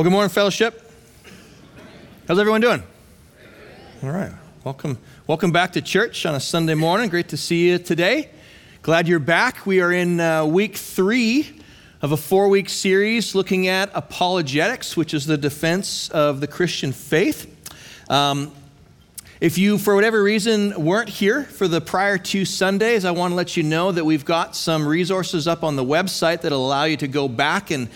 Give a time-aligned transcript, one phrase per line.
[0.00, 0.90] Well, good morning, fellowship.
[2.26, 2.82] How's everyone doing?
[4.02, 4.32] All right.
[4.64, 7.10] Welcome, welcome back to church on a Sunday morning.
[7.10, 8.30] Great to see you today.
[8.80, 9.66] Glad you're back.
[9.66, 11.60] We are in uh, week three
[12.00, 16.92] of a four week series looking at apologetics, which is the defense of the Christian
[16.92, 17.54] faith.
[18.08, 18.52] Um,
[19.42, 23.34] if you, for whatever reason, weren't here for the prior two Sundays, I want to
[23.34, 26.96] let you know that we've got some resources up on the website that allow you
[26.98, 27.90] to go back and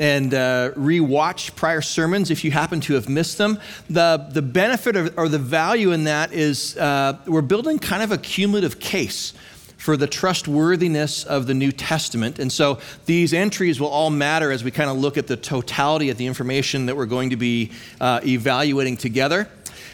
[0.00, 3.60] and uh, rewatch prior sermons if you happen to have missed them.
[3.88, 8.10] The, the benefit or, or the value in that is uh, we're building kind of
[8.10, 9.34] a cumulative case
[9.76, 12.38] for the trustworthiness of the New Testament.
[12.38, 16.10] And so these entries will all matter as we kind of look at the totality
[16.10, 19.48] of the information that we're going to be uh, evaluating together.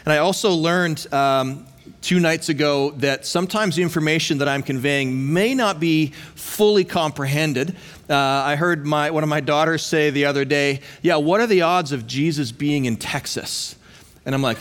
[0.05, 1.65] And I also learned um,
[2.01, 7.75] two nights ago that sometimes the information that I'm conveying may not be fully comprehended.
[8.09, 11.47] Uh, I heard my, one of my daughters say the other day, Yeah, what are
[11.47, 13.75] the odds of Jesus being in Texas?
[14.25, 14.59] And I'm like,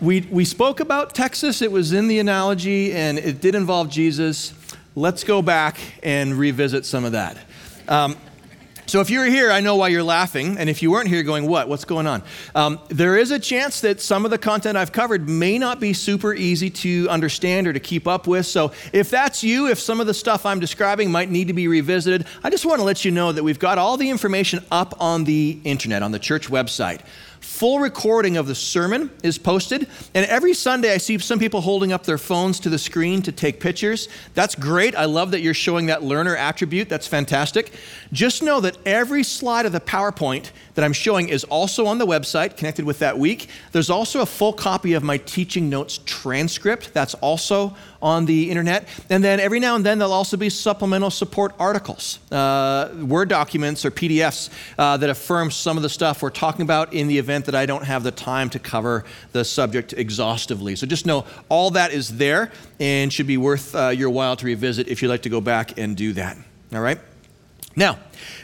[0.00, 4.52] we, we spoke about Texas, it was in the analogy, and it did involve Jesus.
[4.94, 7.38] Let's go back and revisit some of that.
[7.88, 8.16] Um,
[8.86, 10.56] so if you're here, I know why you're laughing.
[10.58, 11.68] And if you weren't here, going, what?
[11.68, 12.22] What's going on?
[12.54, 15.92] Um, there is a chance that some of the content I've covered may not be
[15.92, 18.46] super easy to understand or to keep up with.
[18.46, 21.68] So if that's you, if some of the stuff I'm describing might need to be
[21.68, 24.94] revisited, I just want to let you know that we've got all the information up
[25.00, 27.00] on the internet, on the church website
[27.40, 29.88] full recording of the sermon is posted.
[30.14, 33.32] And every Sunday, I see some people holding up their phones to the screen to
[33.32, 34.08] take pictures.
[34.34, 34.94] That's great.
[34.94, 36.88] I love that you're showing that learner attribute.
[36.88, 37.72] That's fantastic.
[38.12, 42.06] Just know that every slide of the PowerPoint that I'm showing is also on the
[42.06, 43.48] website connected with that week.
[43.72, 46.92] There's also a full copy of my teaching notes transcript.
[46.92, 47.74] That's also
[48.06, 48.86] on the internet.
[49.10, 53.84] And then every now and then there'll also be supplemental support articles, uh, Word documents
[53.84, 54.48] or PDFs
[54.78, 57.66] uh, that affirm some of the stuff we're talking about in the event that I
[57.66, 60.76] don't have the time to cover the subject exhaustively.
[60.76, 64.46] So just know all that is there and should be worth uh, your while to
[64.46, 66.36] revisit if you'd like to go back and do that.
[66.72, 67.00] All right?
[67.74, 67.98] Now,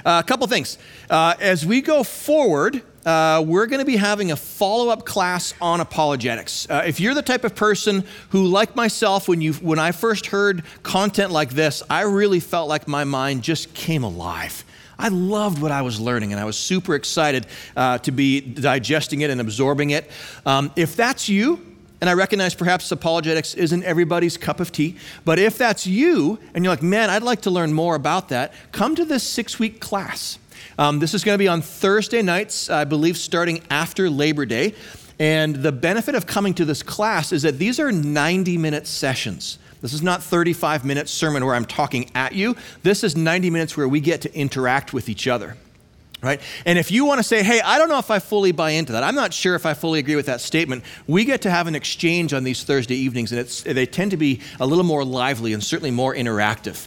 [0.05, 0.77] uh, a couple things.
[1.09, 5.55] Uh, as we go forward, uh, we're going to be having a follow up class
[5.61, 6.69] on apologetics.
[6.71, 10.27] Uh, if you're the type of person who, like myself, when, you, when I first
[10.27, 14.65] heard content like this, I really felt like my mind just came alive.
[14.99, 17.47] I loved what I was learning, and I was super excited
[17.77, 20.09] uh, to be digesting it and absorbing it.
[20.47, 21.61] Um, if that's you,
[22.01, 26.65] and I recognize perhaps apologetics isn't everybody's cup of tea, but if that's you and
[26.65, 29.81] you're like, man, I'd like to learn more about that, come to this six week
[29.81, 30.39] class.
[30.79, 34.75] Um, this is going to be on Thursday nights, I believe, starting after Labor Day.
[35.19, 39.59] And the benefit of coming to this class is that these are 90 minute sessions.
[39.81, 42.57] This is not 35 minute sermon where I'm talking at you.
[42.83, 45.57] This is 90 minutes where we get to interact with each other.
[46.23, 46.41] Right?
[46.65, 48.93] And if you want to say, hey, I don't know if I fully buy into
[48.93, 51.67] that, I'm not sure if I fully agree with that statement, we get to have
[51.67, 55.53] an exchange on these Thursday evenings, and they tend to be a little more lively
[55.53, 56.87] and certainly more interactive.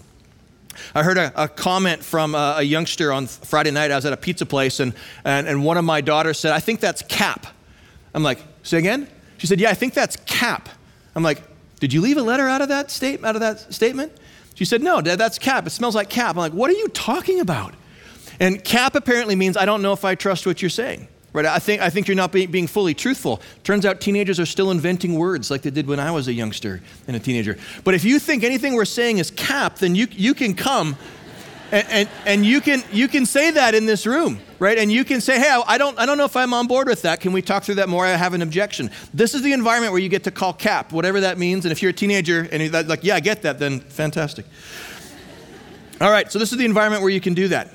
[0.94, 3.92] I heard a, a comment from a, a, youngster on Friday night.
[3.92, 4.94] I was at a pizza place, and,
[5.24, 7.48] and, and one of my daughters said, I think that's cap.
[8.14, 9.08] I'm like, say again?
[9.38, 10.70] She said, Yeah, I think that's cap.
[11.16, 11.42] I'm like,
[11.80, 14.14] Did you leave a letter out of that, state, out of that statement?
[14.56, 15.68] She said, No, Dad, that's cap.
[15.68, 16.32] It smells like cap.
[16.32, 17.74] I'm like, What are you talking about?
[18.40, 21.08] And cap apparently means I don't know if I trust what you're saying.
[21.36, 21.46] Right?
[21.46, 23.42] I think, I think you're not be, being fully truthful.
[23.64, 26.82] Turns out teenagers are still inventing words like they did when I was a youngster
[27.08, 27.58] and a teenager.
[27.84, 30.96] But if you think anything we're saying is cap, then you, you can come
[31.72, 34.78] and, and, and, you, can, you can say that in this room, right?
[34.78, 37.02] And you can say, hey, I don't, I don't know if I'm on board with
[37.02, 37.20] that.
[37.20, 38.06] Can we talk through that more?
[38.06, 38.92] I have an objection.
[39.14, 41.66] This is the environment where you get to call cap, whatever that means.
[41.66, 44.46] And if you're a teenager and you're like, yeah, I get that, then fantastic.
[46.00, 47.74] All right, so this is the environment where you can do that.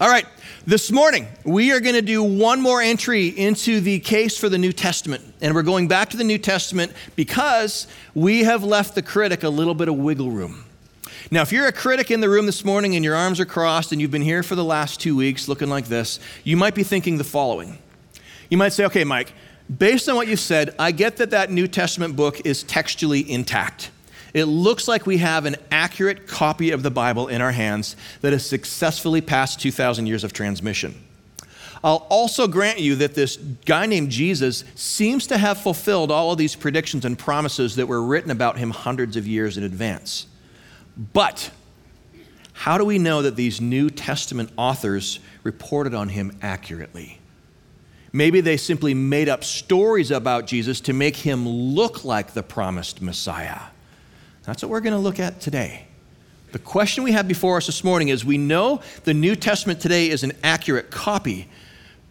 [0.00, 0.26] All right,
[0.68, 4.58] this morning, we are going to do one more entry into the case for the
[4.58, 5.24] New Testament.
[5.40, 9.48] And we're going back to the New Testament because we have left the critic a
[9.48, 10.66] little bit of wiggle room.
[11.30, 13.92] Now, if you're a critic in the room this morning and your arms are crossed
[13.92, 16.82] and you've been here for the last two weeks looking like this, you might be
[16.82, 17.78] thinking the following.
[18.50, 19.32] You might say, okay, Mike,
[19.74, 23.90] based on what you've said, I get that that New Testament book is textually intact
[24.34, 28.32] it looks like we have an accurate copy of the Bible in our hands that
[28.32, 30.94] has successfully passed 2,000 years of transmission.
[31.82, 36.38] I'll also grant you that this guy named Jesus seems to have fulfilled all of
[36.38, 40.26] these predictions and promises that were written about him hundreds of years in advance.
[41.12, 41.50] But
[42.52, 47.20] how do we know that these New Testament authors reported on him accurately?
[48.12, 53.00] Maybe they simply made up stories about Jesus to make him look like the promised
[53.00, 53.60] Messiah.
[54.48, 55.84] That's what we're going to look at today.
[56.52, 60.08] The question we have before us this morning is we know the New Testament today
[60.08, 61.50] is an accurate copy,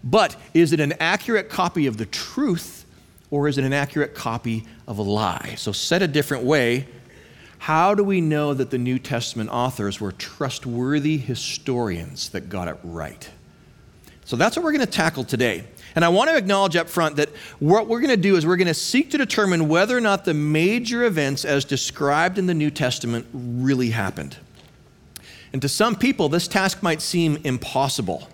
[0.04, 2.86] but is it an accurate copy of the truth
[3.32, 5.56] or is it an accurate copy of a lie?
[5.58, 6.88] So, said a different way,
[7.58, 12.78] how do we know that the New Testament authors were trustworthy historians that got it
[12.84, 13.28] right?
[14.26, 15.64] So, that's what we're going to tackle today.
[15.98, 18.56] And I want to acknowledge up front that what we're going to do is we're
[18.56, 22.54] going to seek to determine whether or not the major events as described in the
[22.54, 24.38] New Testament really happened.
[25.52, 28.30] And to some people, this task might seem impossible.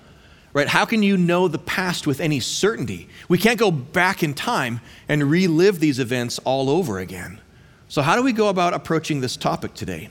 [0.52, 0.68] Right?
[0.68, 3.08] How can you know the past with any certainty?
[3.30, 7.40] We can't go back in time and relive these events all over again.
[7.88, 10.10] So, how do we go about approaching this topic today?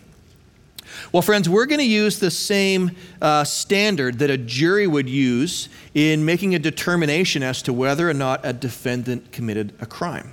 [1.13, 5.69] Well, friends, we're going to use the same uh, standard that a jury would use
[5.95, 10.33] in making a determination as to whether or not a defendant committed a crime.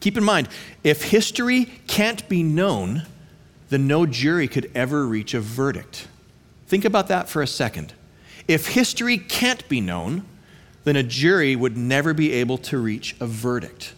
[0.00, 0.48] Keep in mind,
[0.82, 3.06] if history can't be known,
[3.68, 6.08] then no jury could ever reach a verdict.
[6.66, 7.92] Think about that for a second.
[8.48, 10.24] If history can't be known,
[10.84, 13.94] then a jury would never be able to reach a verdict.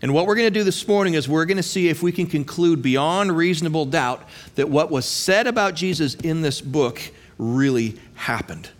[0.00, 2.12] And what we're going to do this morning is we're going to see if we
[2.12, 4.22] can conclude beyond reasonable doubt
[4.54, 7.00] that what was said about Jesus in this book
[7.36, 8.70] really happened.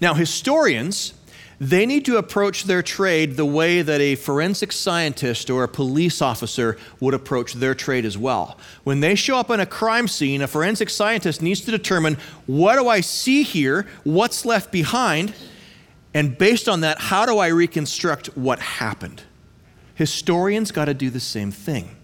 [0.00, 1.12] Now, historians,
[1.58, 6.20] they need to approach their trade the way that a forensic scientist or a police
[6.20, 8.58] officer would approach their trade as well.
[8.84, 12.76] When they show up on a crime scene, a forensic scientist needs to determine what
[12.76, 15.34] do I see here, what's left behind,
[16.12, 19.22] and based on that, how do I reconstruct what happened?
[19.96, 21.96] Historians got to do the same thing.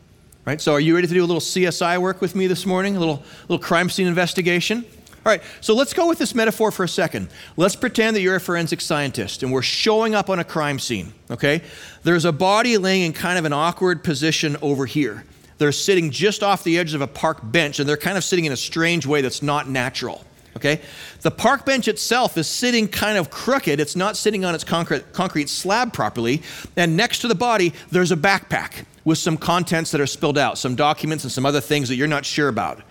[0.45, 0.61] Right?
[0.61, 2.97] So, are you ready to do a little CSI work with me this morning?
[2.97, 4.85] A little, little crime scene investigation?
[5.25, 7.29] All right, so let's go with this metaphor for a second.
[7.57, 11.13] Let's pretend that you're a forensic scientist and we're showing up on a crime scene,
[11.31, 11.63] okay?
[12.03, 15.25] There's a body laying in kind of an awkward position over here.
[15.59, 18.47] They're sitting just off the edge of a park bench and they're kind of sitting
[18.47, 20.25] in a strange way that's not natural.
[20.57, 20.81] Okay?
[21.23, 23.81] The park bench itself is sitting kind of crooked.
[23.81, 26.43] It's not sitting on its concrete, concrete slab properly.
[26.77, 30.59] And next to the body, there's a backpack with some contents that are spilled out,
[30.59, 32.83] some documents and some other things that you're not sure about.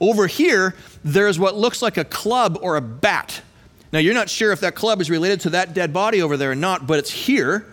[0.00, 0.74] Over here,
[1.04, 3.42] there's what looks like a club or a bat.
[3.92, 6.50] Now, you're not sure if that club is related to that dead body over there
[6.50, 7.66] or not, but it's here.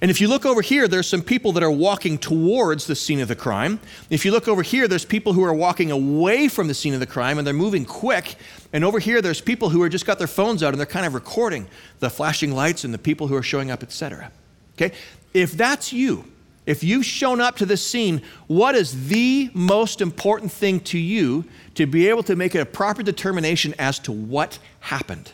[0.00, 3.20] And if you look over here, there's some people that are walking towards the scene
[3.20, 3.80] of the crime.
[4.10, 7.00] If you look over here, there's people who are walking away from the scene of
[7.00, 8.36] the crime and they're moving quick.
[8.72, 11.06] And over here, there's people who are just got their phones out and they're kind
[11.06, 11.66] of recording
[12.00, 14.30] the flashing lights and the people who are showing up, etc.
[14.74, 14.94] Okay?
[15.32, 16.24] If that's you,
[16.66, 21.44] if you've shown up to this scene, what is the most important thing to you
[21.74, 25.32] to be able to make a proper determination as to what happened?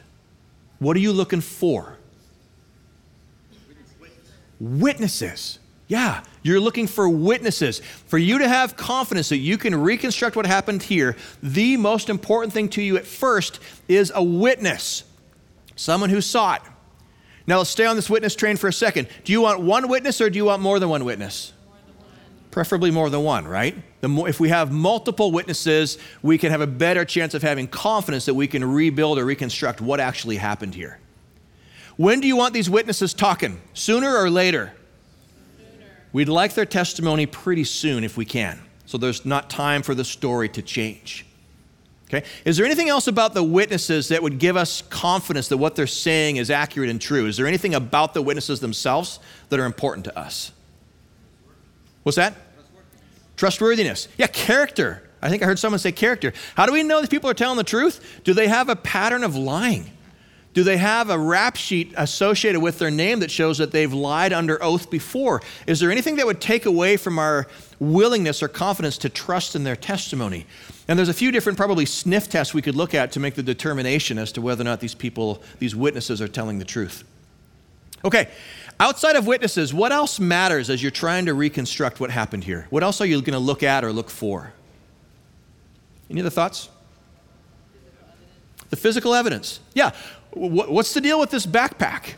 [0.78, 1.96] What are you looking for?
[4.62, 5.58] Witnesses.
[5.88, 7.80] Yeah, you're looking for witnesses.
[8.06, 12.52] For you to have confidence that you can reconstruct what happened here, the most important
[12.52, 15.02] thing to you at first is a witness,
[15.74, 16.62] someone who saw it.
[17.44, 19.08] Now let's stay on this witness train for a second.
[19.24, 21.52] Do you want one witness or do you want more than one witness?
[22.52, 23.74] Preferably more than one, right?
[24.00, 28.26] More, if we have multiple witnesses, we can have a better chance of having confidence
[28.26, 31.00] that we can rebuild or reconstruct what actually happened here.
[32.02, 33.60] When do you want these witnesses talking?
[33.74, 34.72] Sooner or later?
[35.56, 35.86] Sooner.
[36.12, 38.60] We'd like their testimony pretty soon if we can.
[38.86, 41.24] So there's not time for the story to change.
[42.08, 42.26] Okay?
[42.44, 45.86] Is there anything else about the witnesses that would give us confidence that what they're
[45.86, 47.28] saying is accurate and true?
[47.28, 50.50] Is there anything about the witnesses themselves that are important to us?
[52.02, 52.34] What's that?
[53.36, 54.08] Trustworthiness.
[54.18, 55.08] Yeah, character.
[55.22, 56.32] I think I heard someone say character.
[56.56, 58.22] How do we know these people are telling the truth?
[58.24, 59.92] Do they have a pattern of lying?
[60.54, 64.34] Do they have a rap sheet associated with their name that shows that they've lied
[64.34, 65.40] under oath before?
[65.66, 67.46] Is there anything that would take away from our
[67.78, 70.44] willingness or confidence to trust in their testimony?
[70.88, 73.42] And there's a few different, probably sniff tests we could look at to make the
[73.42, 77.04] determination as to whether or not these people, these witnesses, are telling the truth.
[78.04, 78.28] Okay,
[78.78, 82.66] outside of witnesses, what else matters as you're trying to reconstruct what happened here?
[82.68, 84.52] What else are you going to look at or look for?
[86.10, 86.68] Any other thoughts?
[88.68, 89.60] The physical evidence.
[89.72, 89.92] Yeah.
[90.34, 92.14] What's the deal with this backpack?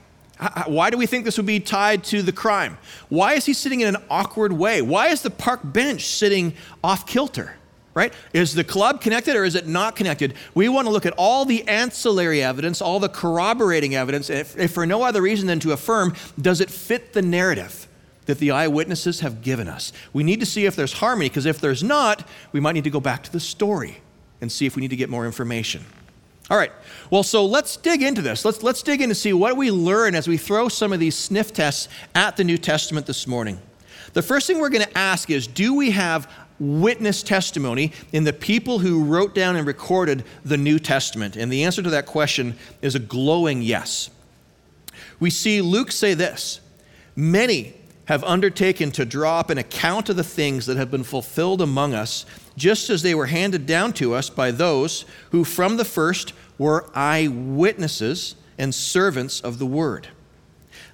[0.67, 2.79] Why do we think this would be tied to the crime?
[3.09, 4.83] Why is he sitting in an awkward way?
[4.83, 7.57] Why is the park bench sitting off kilter?
[7.95, 8.13] Right?
[8.33, 10.35] Is the club connected or is it not connected?
[10.53, 14.73] We want to look at all the ancillary evidence, all the corroborating evidence, if, if
[14.73, 17.87] for no other reason than to affirm does it fit the narrative
[18.27, 19.93] that the eyewitnesses have given us?
[20.13, 22.91] We need to see if there's harmony, because if there's not, we might need to
[22.91, 23.99] go back to the story
[24.41, 25.85] and see if we need to get more information.
[26.51, 26.73] All right.
[27.11, 28.45] Well, so let's dig into this.
[28.45, 31.17] Let's, let's dig in to see what we learn as we throw some of these
[31.17, 33.59] sniff tests at the New Testament this morning.
[34.13, 38.33] The first thing we're going to ask is do we have witness testimony in the
[38.33, 41.37] people who wrote down and recorded the New Testament?
[41.37, 44.11] And the answer to that question is a glowing yes.
[45.19, 46.61] We see Luke say this
[47.17, 47.75] Many
[48.07, 51.95] have undertaken to draw up an account of the things that have been fulfilled among
[51.95, 56.33] us, just as they were handed down to us by those who from the first
[56.59, 60.09] were eyewitnesses and servants of the word.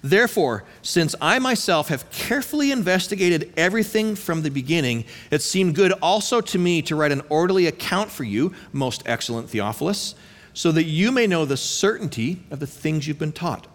[0.03, 6.41] Therefore, since I myself have carefully investigated everything from the beginning, it seemed good also
[6.41, 10.15] to me to write an orderly account for you, most excellent Theophilus,
[10.55, 13.67] so that you may know the certainty of the things you've been taught.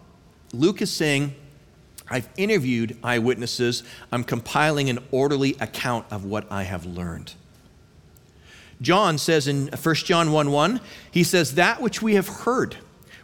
[0.52, 1.34] Luke is saying,
[2.08, 3.82] I've interviewed eyewitnesses.
[4.12, 7.34] I'm compiling an orderly account of what I have learned.
[8.80, 10.80] John says in 1 John 1 1,
[11.10, 12.76] he says, That which we have heard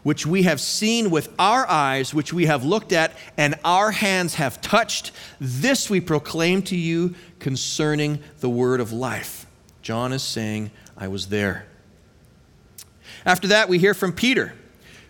[0.02, 4.34] which we have seen with our eyes, which we have looked at, and our hands
[4.34, 5.12] have touched.
[5.40, 9.46] This we proclaim to you concerning the word of life.
[9.80, 11.66] John is saying, I was there.
[13.24, 14.54] After that, we hear from Peter.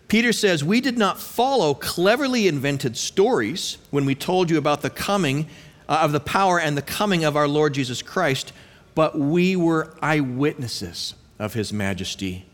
[0.08, 4.90] Peter says, We did not follow cleverly invented stories when we told you about the
[4.90, 5.48] coming
[5.88, 8.52] uh, of the power and the coming of our Lord Jesus Christ,
[8.94, 12.46] but we were eyewitnesses of his majesty.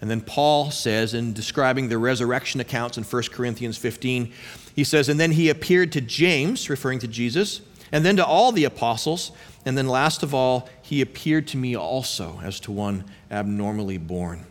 [0.00, 4.32] And then Paul says, in describing the resurrection accounts in 1 Corinthians 15,
[4.74, 7.60] he says, And then he appeared to James, referring to Jesus,
[7.92, 9.32] and then to all the apostles,
[9.66, 14.46] and then last of all, he appeared to me also as to one abnormally born.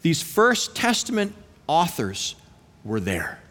[0.00, 1.34] These First Testament
[1.68, 2.34] authors
[2.82, 3.41] were there.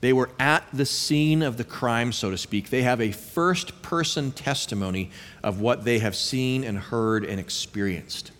[0.00, 2.70] They were at the scene of the crime, so to speak.
[2.70, 5.10] They have a first person testimony
[5.42, 8.30] of what they have seen and heard and experienced.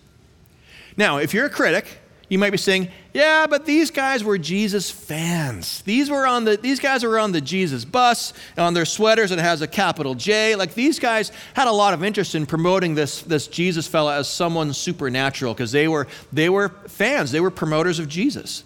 [0.95, 1.85] Now, if you're a critic,
[2.29, 5.81] you might be saying, yeah, but these guys were Jesus fans.
[5.81, 9.39] These were on the these guys were on the Jesus bus on their sweaters it
[9.39, 10.55] has a capital J.
[10.55, 14.29] Like these guys had a lot of interest in promoting this this Jesus fella as
[14.29, 17.31] someone supernatural because they were they were fans.
[17.31, 18.63] They were promoters of Jesus.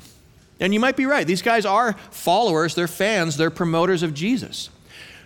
[0.60, 1.26] And you might be right.
[1.26, 4.70] These guys are followers, they're fans, they're promoters of Jesus.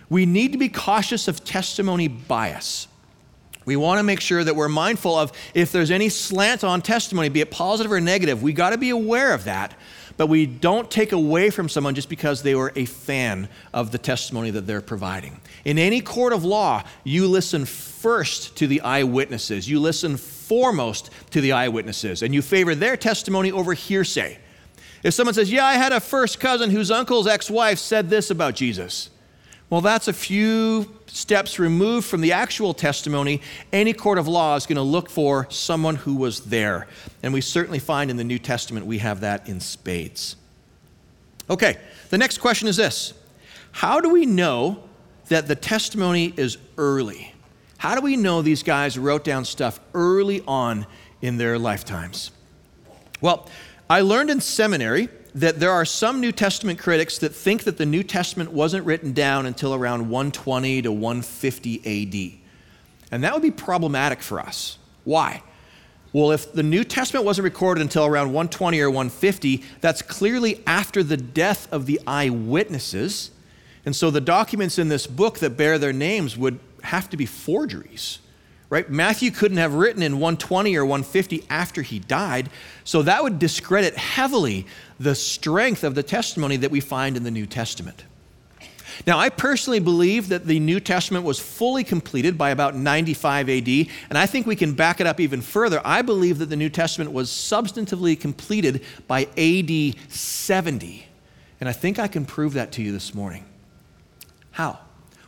[0.08, 2.88] We need to be cautious of testimony bias.
[3.66, 7.28] We want to make sure that we're mindful of if there's any slant on testimony,
[7.28, 9.74] be it positive or negative, we got to be aware of that.
[10.16, 13.98] But we don't take away from someone just because they were a fan of the
[13.98, 15.40] testimony that they're providing.
[15.64, 19.68] In any court of law, you listen first to the eyewitnesses.
[19.68, 24.38] You listen foremost to the eyewitnesses, and you favor their testimony over hearsay.
[25.02, 28.30] If someone says, Yeah, I had a first cousin whose uncle's ex wife said this
[28.30, 29.10] about Jesus,
[29.70, 33.42] well, that's a few steps removed from the actual testimony.
[33.72, 36.86] Any court of law is going to look for someone who was there.
[37.22, 40.36] And we certainly find in the New Testament we have that in spades.
[41.50, 41.76] Okay,
[42.10, 43.12] the next question is this
[43.72, 44.82] How do we know
[45.28, 47.34] that the testimony is early?
[47.76, 50.86] How do we know these guys wrote down stuff early on
[51.20, 52.32] in their lifetimes?
[53.20, 53.48] Well,
[53.90, 57.86] I learned in seminary that there are some New Testament critics that think that the
[57.86, 62.38] New Testament wasn't written down until around 120 to 150 AD.
[63.10, 64.78] And that would be problematic for us.
[65.04, 65.42] Why?
[66.12, 71.02] Well, if the New Testament wasn't recorded until around 120 or 150, that's clearly after
[71.02, 73.30] the death of the eyewitnesses.
[73.86, 77.24] And so the documents in this book that bear their names would have to be
[77.24, 78.18] forgeries
[78.70, 78.90] right?
[78.90, 82.50] Matthew couldn't have written in 120 or 150 after he died,
[82.84, 84.66] so that would discredit heavily
[85.00, 88.04] the strength of the testimony that we find in the New Testament.
[89.06, 93.68] Now, I personally believe that the New Testament was fully completed by about 95 AD,
[93.68, 95.80] and I think we can back it up even further.
[95.84, 101.06] I believe that the New Testament was substantively completed by AD 70,
[101.60, 103.44] and I think I can prove that to you this morning.
[104.50, 104.80] How?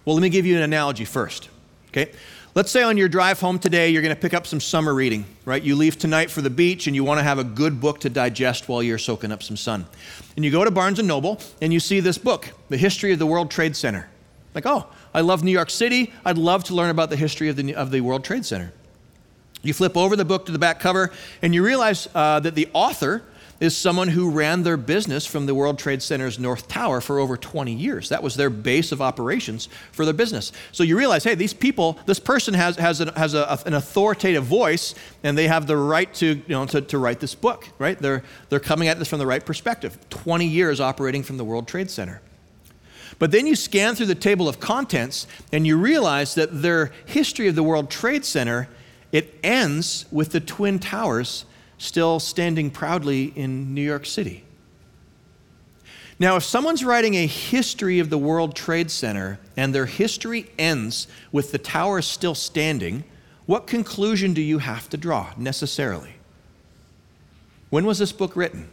[0.05, 1.49] Well, let me give you an analogy first.
[1.89, 2.13] Okay?
[2.53, 5.25] Let's say on your drive home today, you're going to pick up some summer reading,
[5.45, 5.63] right?
[5.63, 8.11] You leave tonight for the beach and you want to have a good book to
[8.11, 9.87] digest while you're soaking up some sun.
[10.35, 13.21] And you go to Barnes and Noble and you see this book, The History of
[13.21, 14.09] the World Trade Center.
[14.53, 16.13] Like, oh, I love New York City.
[16.25, 18.73] I'd love to learn about the history of the, of the World Trade Center.
[19.63, 22.69] You flip over the book to the back cover and you realize uh, that the
[22.73, 23.23] author
[23.61, 27.37] is someone who ran their business from the World Trade Center's North Tower for over
[27.37, 28.09] 20 years.
[28.09, 30.51] That was their base of operations for their business.
[30.73, 34.45] So you realize, hey, these people, this person has, has, an, has a, an authoritative
[34.45, 37.99] voice and they have the right to, you know, to, to write this book, right?
[37.99, 39.99] They're, they're coming at this from the right perspective.
[40.09, 42.23] 20 years operating from the World Trade Center.
[43.19, 47.49] But then you scan through the table of contents and you realize that their history
[47.49, 48.69] of the World Trade Center,
[49.13, 51.45] it ends with the Twin Towers
[51.81, 54.45] still standing proudly in New York City.
[56.19, 61.09] Now, if someone's writing a history of the World Trade Center and their history ends
[61.33, 63.05] with the tower still standing,
[63.47, 66.17] what conclusion do you have to draw necessarily?
[67.71, 68.69] When was this book written?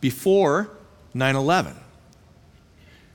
[0.00, 0.70] Before
[1.12, 1.74] 9 11.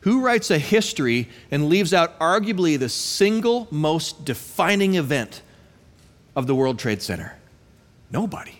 [0.01, 5.41] Who writes a history and leaves out arguably the single most defining event
[6.37, 7.35] of the World Trade Center?
[8.11, 8.59] Nobody.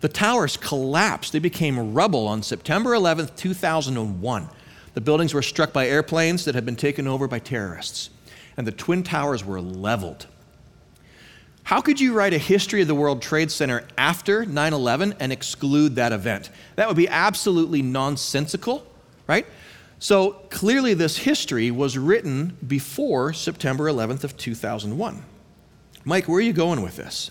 [0.00, 1.32] The towers collapsed.
[1.32, 4.48] They became rubble on September 11th, 2001.
[4.92, 8.10] The buildings were struck by airplanes that had been taken over by terrorists,
[8.58, 10.26] and the Twin Towers were leveled.
[11.64, 15.32] How could you write a history of the World Trade Center after 9 11 and
[15.32, 16.50] exclude that event?
[16.76, 18.86] That would be absolutely nonsensical,
[19.26, 19.46] right?
[19.98, 25.24] So clearly, this history was written before September 11th of 2001.
[26.04, 27.30] Mike, where are you going with this?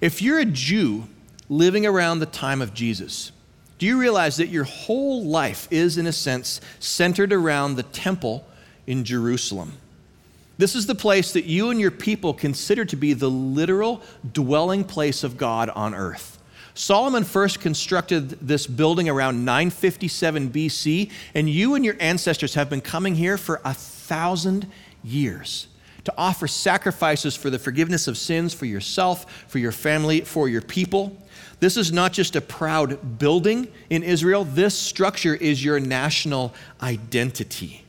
[0.00, 1.04] If you're a Jew
[1.48, 3.32] living around the time of Jesus,
[3.78, 8.46] do you realize that your whole life is, in a sense, centered around the temple
[8.86, 9.72] in Jerusalem?
[10.58, 14.84] This is the place that you and your people consider to be the literal dwelling
[14.84, 16.38] place of God on earth.
[16.72, 22.82] Solomon first constructed this building around 957 BC, and you and your ancestors have been
[22.82, 24.66] coming here for a thousand
[25.02, 25.68] years
[26.06, 30.62] to offer sacrifices for the forgiveness of sins for yourself, for your family, for your
[30.62, 31.16] people.
[31.58, 37.82] This is not just a proud building in Israel, this structure is your national identity.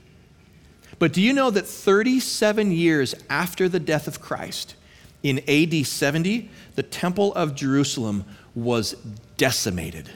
[0.98, 4.76] But do you know that 37 years after the death of Christ,
[5.22, 8.94] in AD 70, the Temple of Jerusalem was
[9.38, 10.10] decimated?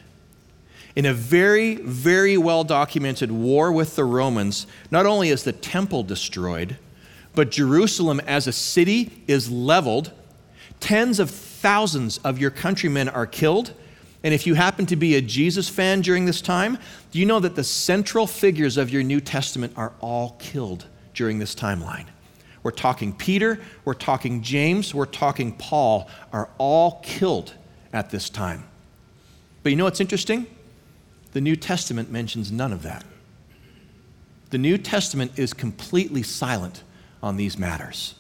[0.96, 6.02] In a very, very well documented war with the Romans, not only is the temple
[6.02, 6.78] destroyed,
[7.34, 10.12] but Jerusalem as a city is leveled.
[10.80, 13.74] Tens of thousands of your countrymen are killed,
[14.24, 16.78] and if you happen to be a Jesus fan during this time,
[17.12, 21.40] do you know that the central figures of your New Testament are all killed during
[21.40, 22.06] this timeline?
[22.64, 27.56] We're talking Peter, we're talking James, we're talking Paul, are all killed
[27.92, 28.64] at this time.
[29.64, 30.46] But you know what's interesting?
[31.32, 33.04] The New Testament mentions none of that.
[34.52, 36.84] The New Testament is completely silent
[37.22, 38.16] on these matters.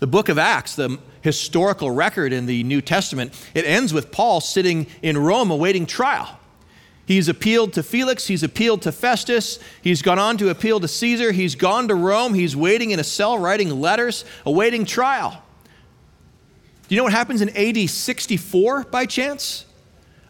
[0.00, 4.40] The book of Acts, the historical record in the New Testament, it ends with Paul
[4.40, 6.40] sitting in Rome awaiting trial.
[7.06, 11.32] He's appealed to Felix, he's appealed to Festus, he's gone on to appeal to Caesar,
[11.32, 15.42] he's gone to Rome, he's waiting in a cell writing letters, awaiting trial.
[16.88, 19.66] Do you know what happens in AD 64 by chance?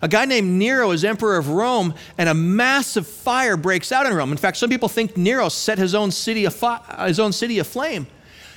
[0.03, 4.12] A guy named Nero is emperor of Rome, and a massive fire breaks out in
[4.12, 4.33] Rome.
[4.33, 7.61] In fact, some people think Nero set his own city, afire, uh, his own city
[7.61, 8.09] aflame.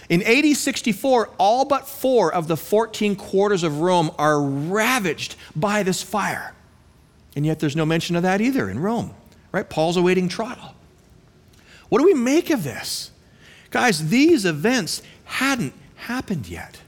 [0.10, 5.84] In AD 64, all but four of the 14 quarters of Rome are ravaged by
[5.84, 6.54] this fire.
[7.36, 9.14] And yet there's no mention of that either in Rome,
[9.52, 9.70] right?
[9.70, 10.76] Paul's awaiting trial.
[11.90, 13.12] What do we make of this?
[13.70, 16.82] Guys, these events hadn't happened yet.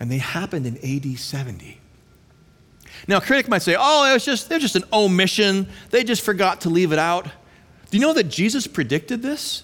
[0.00, 1.77] And they happened in AD 70.
[3.08, 5.66] Now, a critic might say, oh, it was just, they're just an omission.
[5.90, 7.24] They just forgot to leave it out.
[7.90, 9.62] Do you know that Jesus predicted this?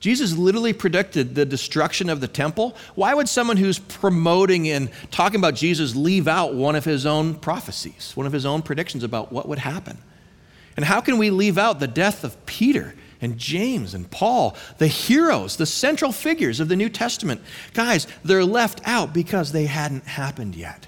[0.00, 2.74] Jesus literally predicted the destruction of the temple.
[2.94, 7.34] Why would someone who's promoting and talking about Jesus leave out one of his own
[7.34, 9.98] prophecies, one of his own predictions about what would happen?
[10.76, 14.86] And how can we leave out the death of Peter and James and Paul, the
[14.86, 17.42] heroes, the central figures of the New Testament?
[17.74, 20.86] Guys, they're left out because they hadn't happened yet.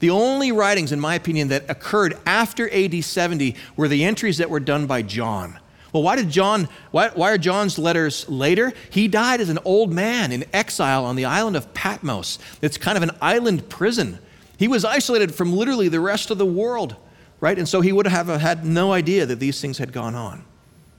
[0.00, 4.50] The only writings, in my opinion, that occurred after AD 70 were the entries that
[4.50, 5.58] were done by John.
[5.92, 8.72] Well, why did John, why, why, are John's letters later?
[8.90, 12.38] He died as an old man in exile on the island of Patmos.
[12.62, 14.18] It's kind of an island prison.
[14.56, 16.94] He was isolated from literally the rest of the world,
[17.40, 17.58] right?
[17.58, 20.44] And so he would have had no idea that these things had gone on,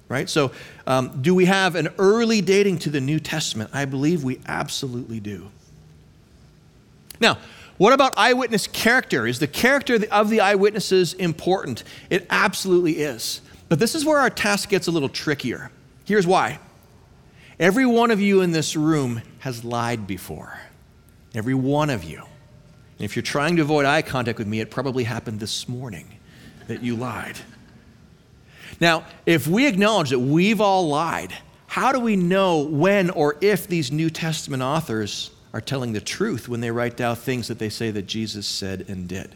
[0.10, 0.30] right?
[0.30, 0.52] So,
[0.86, 3.70] um, do we have an early dating to the New Testament?
[3.74, 5.50] I believe we absolutely do.
[7.22, 7.38] Now,
[7.82, 9.26] what about eyewitness character?
[9.26, 11.84] Is the character of the eyewitnesses important?
[12.12, 13.42] It absolutely is.
[13.70, 15.72] But this is where our task gets a little trickier.
[16.06, 16.60] Here's why
[17.60, 20.60] every one of you in this room has lied before.
[21.34, 22.20] Every one of you.
[22.20, 26.20] And if you're trying to avoid eye contact with me, it probably happened this morning
[26.68, 27.40] that you lied.
[28.80, 31.34] Now, if we acknowledge that we've all lied,
[31.66, 36.48] how do we know when or if these New Testament authors are telling the truth
[36.48, 39.36] when they write down things that they say that Jesus said and did?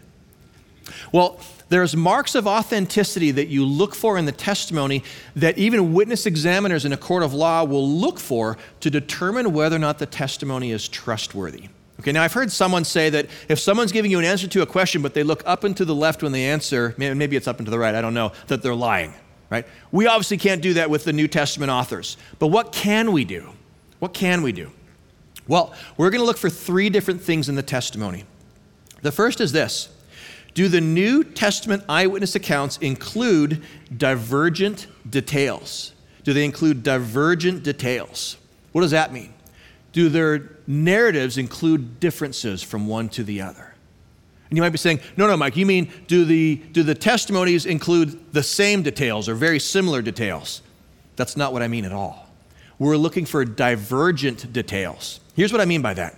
[1.11, 5.03] Well, there's marks of authenticity that you look for in the testimony
[5.35, 9.75] that even witness examiners in a court of law will look for to determine whether
[9.75, 11.69] or not the testimony is trustworthy.
[11.99, 14.65] Okay, now I've heard someone say that if someone's giving you an answer to a
[14.65, 17.57] question, but they look up and to the left when they answer, maybe it's up
[17.57, 19.13] and to the right, I don't know, that they're lying.
[19.49, 19.65] right?
[19.91, 22.17] We obviously can't do that with the New Testament authors.
[22.39, 23.49] But what can we do?
[23.99, 24.71] What can we do?
[25.47, 28.25] Well, we're going to look for three different things in the testimony.
[29.01, 29.89] The first is this
[30.53, 33.63] Do the New Testament eyewitness accounts include
[33.95, 35.93] divergent details?
[36.23, 38.37] Do they include divergent details?
[38.71, 39.33] What does that mean?
[39.91, 43.75] Do their narratives include differences from one to the other?
[44.49, 47.65] And you might be saying, no, no, Mike, you mean do the, do the testimonies
[47.65, 50.61] include the same details or very similar details?
[51.15, 52.24] That's not what I mean at all.
[52.77, 55.19] We're looking for divergent details.
[55.35, 56.17] Here's what I mean by that.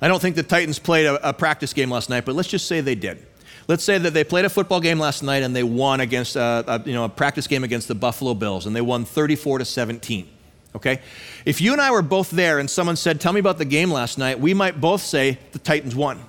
[0.00, 2.66] I don't think the Titans played a, a practice game last night, but let's just
[2.66, 3.24] say they did.
[3.66, 6.40] Let's say that they played a football game last night and they won against a,
[6.40, 9.60] uh, a, you know, a practice game against the Buffalo Bills, and they won 34
[9.60, 10.28] to 17.
[10.76, 11.00] Okay?
[11.46, 13.90] If you and I were both there and someone said, Tell me about the game
[13.90, 16.20] last night, we might both say the Titans won.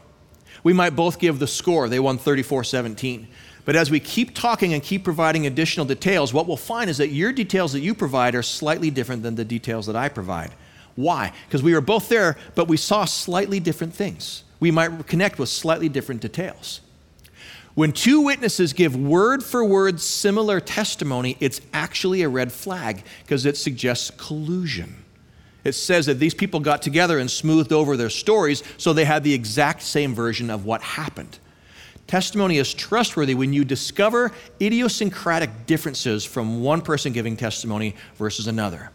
[0.64, 1.90] We might both give the score.
[1.90, 3.28] They won 34 17.
[3.66, 7.10] But as we keep talking and keep providing additional details, what we'll find is that
[7.10, 10.52] your details that you provide are slightly different than the details that I provide.
[10.96, 11.34] Why?
[11.48, 14.44] Because we were both there, but we saw slightly different things.
[14.60, 16.82] We might connect with slightly different details.
[17.74, 23.46] When two witnesses give word for word similar testimony, it's actually a red flag because
[23.46, 25.04] it suggests collusion.
[25.66, 29.24] It says that these people got together and smoothed over their stories so they had
[29.24, 31.40] the exact same version of what happened.
[32.08, 38.92] Testimony is trustworthy when you discover idiosyncratic differences from one person giving testimony versus another.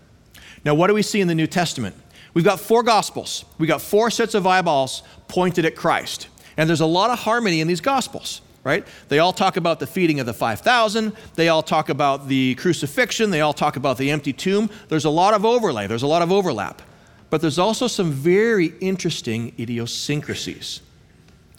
[0.64, 1.96] Now, what do we see in the New Testament?
[2.34, 3.44] We've got four gospels.
[3.58, 6.28] We've got four sets of eyeballs pointed at Christ.
[6.56, 8.86] And there's a lot of harmony in these gospels right?
[9.08, 11.12] They all talk about the feeding of the 5,000.
[11.34, 13.30] They all talk about the crucifixion.
[13.30, 14.70] They all talk about the empty tomb.
[14.88, 16.82] There's a lot of overlay, there's a lot of overlap.
[17.30, 20.80] But there's also some very interesting idiosyncrasies.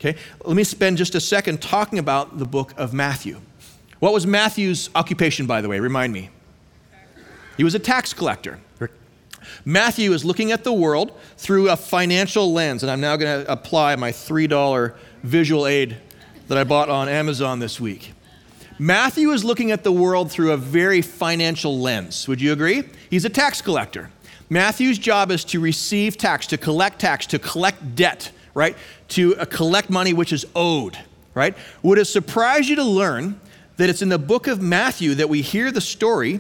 [0.02, 3.40] Okay, let me spend just a second talking about the book of Matthew.
[4.00, 5.80] What was Matthew's occupation, by the way?
[5.80, 6.32] Remind me.
[7.56, 8.60] He was a tax collector.
[9.64, 13.52] Matthew is looking at the world through a financial lens, and I'm now going to
[13.52, 15.98] apply my $3 visual aid
[16.48, 18.14] that I bought on Amazon this week.
[18.80, 22.28] Matthew is looking at the world through a very financial lens.
[22.28, 22.86] Would you agree?
[23.12, 24.10] He's a tax collector.
[24.50, 28.76] Matthew's job is to receive tax, to collect tax, to collect debt, right?
[29.10, 30.98] To uh, collect money which is owed,
[31.34, 31.56] right?
[31.84, 33.40] Would it surprise you to learn
[33.78, 36.40] that it's in the book of Matthew that we hear the story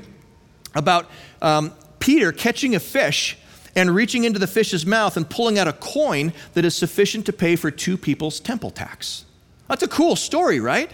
[0.76, 1.10] about
[1.42, 3.38] um, Peter catching a fish
[3.76, 7.34] and reaching into the fish's mouth and pulling out a coin that is sufficient to
[7.34, 9.26] pay for two people's temple tax?
[9.68, 10.92] That's a cool story, right?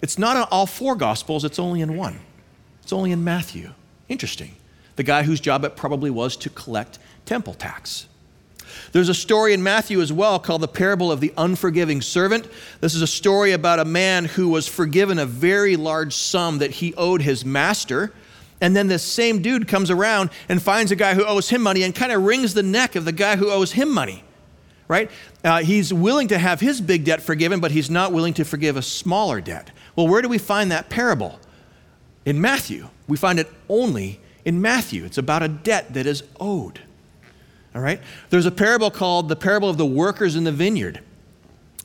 [0.00, 2.20] It's not in all four Gospels, it's only in one.
[2.82, 3.70] It's only in Matthew.
[4.08, 4.54] Interesting.
[4.96, 8.06] The guy whose job it probably was to collect temple tax.
[8.92, 12.48] There's a story in Matthew as well called the parable of the unforgiving servant.
[12.80, 16.72] This is a story about a man who was forgiven a very large sum that
[16.72, 18.12] he owed his master.
[18.60, 21.82] And then this same dude comes around and finds a guy who owes him money
[21.82, 24.24] and kind of wrings the neck of the guy who owes him money
[24.88, 25.10] right?
[25.42, 28.76] Uh, he's willing to have his big debt forgiven, but he's not willing to forgive
[28.76, 29.70] a smaller debt.
[29.96, 31.38] Well, where do we find that parable?
[32.24, 32.88] In Matthew.
[33.06, 35.04] We find it only in Matthew.
[35.04, 36.80] It's about a debt that is owed.
[37.74, 38.00] All right?
[38.30, 41.00] There's a parable called the parable of the workers in the vineyard.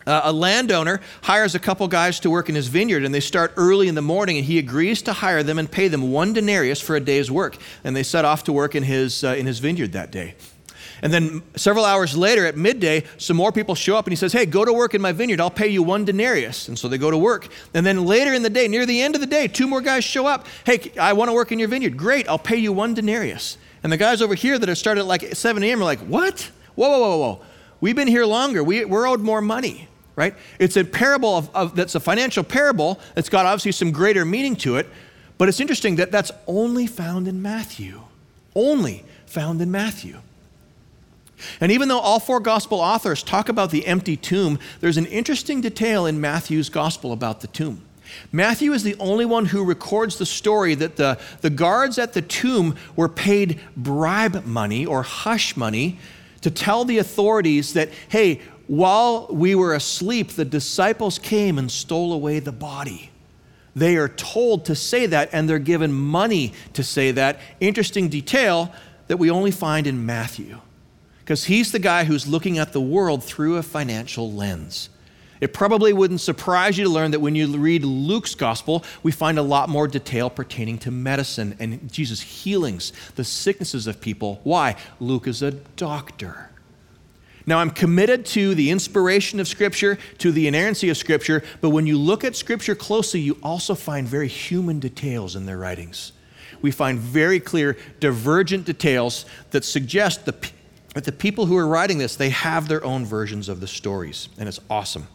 [0.06, 3.54] Uh, a landowner hires a couple guys to work in his vineyard, and they start
[3.58, 6.82] early in the morning, and he agrees to hire them and pay them one denarius
[6.82, 7.58] for a day's work.
[7.84, 10.36] And they set off to work in his, uh, in his vineyard that day.
[11.02, 14.34] And then several hours later at midday, some more people show up and he says,
[14.34, 15.40] Hey, go to work in my vineyard.
[15.40, 16.68] I'll pay you one denarius.
[16.68, 17.48] And so they go to work.
[17.74, 20.04] And then later in the day, near the end of the day, two more guys
[20.04, 20.48] show up.
[20.66, 21.96] Hey, I want to work in your vineyard.
[21.96, 23.58] Great, I'll pay you one denarius.
[23.84, 25.82] And the guys over here that have started at like 7 a.m.
[25.82, 26.52] are like, What?
[26.76, 27.42] Whoa, whoa, whoa, whoa.
[27.82, 28.64] We've been here longer.
[28.64, 30.36] We, we're owed more money, right?
[30.60, 34.56] It's a parable of, of, that's a financial parable that's got obviously some greater meaning
[34.58, 34.88] to it.
[35.38, 38.02] But it's interesting that that's only found in Matthew.
[38.56, 40.18] Only found in Matthew.
[41.62, 45.62] And even though all four gospel authors talk about the empty tomb, there's an interesting
[45.62, 47.86] detail in Matthew's gospel about the tomb.
[48.32, 52.22] Matthew is the only one who records the story that the, the guards at the
[52.22, 56.00] tomb were paid bribe money or hush money
[56.42, 62.14] to tell the authorities that, hey, while we were asleep, the disciples came and stole
[62.14, 63.10] away the body.
[63.76, 67.40] They are told to say that, and they're given money to say that.
[67.60, 68.74] Interesting detail
[69.08, 70.60] that we only find in Matthew
[71.20, 74.90] because he's the guy who's looking at the world through a financial lens.
[75.42, 79.40] It probably wouldn't surprise you to learn that when you read Luke's gospel, we find
[79.40, 84.42] a lot more detail pertaining to medicine and Jesus' healings, the sicknesses of people.
[84.44, 84.76] Why?
[85.00, 86.50] Luke is a doctor.
[87.46, 91.88] Now, I'm committed to the inspiration of Scripture, to the inerrancy of Scripture, but when
[91.88, 96.12] you look at Scripture closely, you also find very human details in their writings.
[96.62, 100.36] We find very clear, divergent details that suggest the,
[100.94, 104.30] that the people who are writing this, they have their own versions of the stories,
[104.38, 105.08] and it's awesome.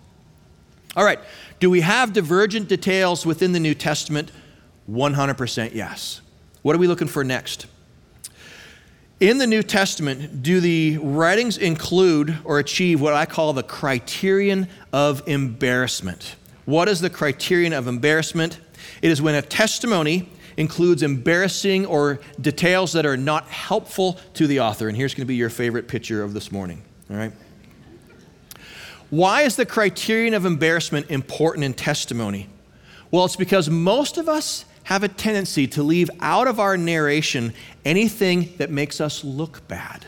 [0.96, 1.18] All right,
[1.59, 4.30] do we have divergent details within the New Testament?
[4.90, 6.20] 100% yes.
[6.62, 7.66] What are we looking for next?
[9.20, 14.68] In the New Testament, do the writings include or achieve what I call the criterion
[14.92, 16.37] of embarrassment?
[16.64, 18.61] What is the criterion of embarrassment?
[19.02, 24.61] It is when a testimony includes embarrassing or details that are not helpful to the
[24.61, 24.88] author.
[24.88, 26.83] And here's going to be your favorite picture of this morning.
[27.11, 27.33] All right?
[29.11, 32.49] Why is the criterion of embarrassment important in testimony?
[33.11, 37.55] Well, it's because most of us have a tendency to leave out of our narration
[37.85, 40.07] anything that makes us look bad.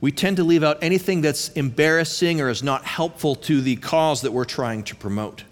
[0.00, 4.22] We tend to leave out anything that's embarrassing or is not helpful to the cause
[4.22, 5.44] that we're trying to promote.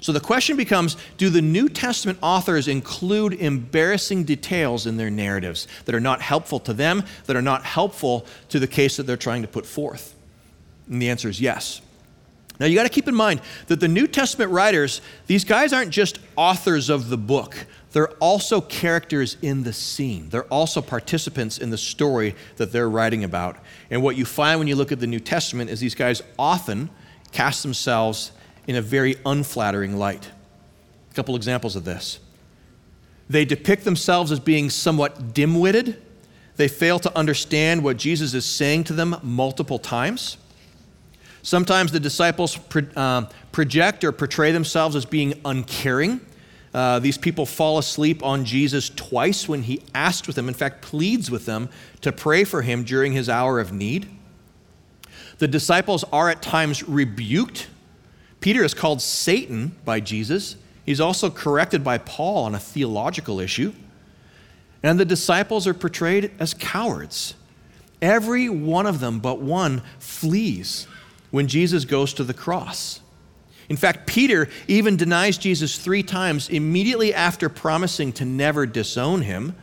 [0.00, 5.68] So the question becomes do the New Testament authors include embarrassing details in their narratives
[5.84, 9.16] that are not helpful to them, that are not helpful to the case that they're
[9.16, 10.14] trying to put forth?
[10.90, 11.80] And the answer is yes.
[12.58, 15.90] Now, you got to keep in mind that the New Testament writers, these guys aren't
[15.90, 17.56] just authors of the book,
[17.92, 20.28] they're also characters in the scene.
[20.28, 23.56] They're also participants in the story that they're writing about.
[23.90, 26.90] And what you find when you look at the New Testament is these guys often
[27.32, 28.30] cast themselves
[28.68, 30.30] in a very unflattering light.
[31.10, 32.20] A couple examples of this.
[33.28, 36.00] They depict themselves as being somewhat dim witted.
[36.56, 40.36] They fail to understand what Jesus is saying to them multiple times.
[41.42, 46.20] Sometimes the disciples pro, uh, project or portray themselves as being uncaring.
[46.72, 50.82] Uh, these people fall asleep on Jesus twice when he asks with them, in fact,
[50.82, 51.68] pleads with them
[52.00, 54.08] to pray for him during his hour of need.
[55.38, 57.68] The disciples are at times rebuked.
[58.40, 60.56] Peter is called Satan by Jesus.
[60.84, 63.72] He's also corrected by Paul on a theological issue.
[64.82, 67.34] And the disciples are portrayed as cowards.
[68.00, 70.86] Every one of them but one flees
[71.30, 73.00] when Jesus goes to the cross.
[73.68, 79.54] In fact, Peter even denies Jesus three times immediately after promising to never disown him.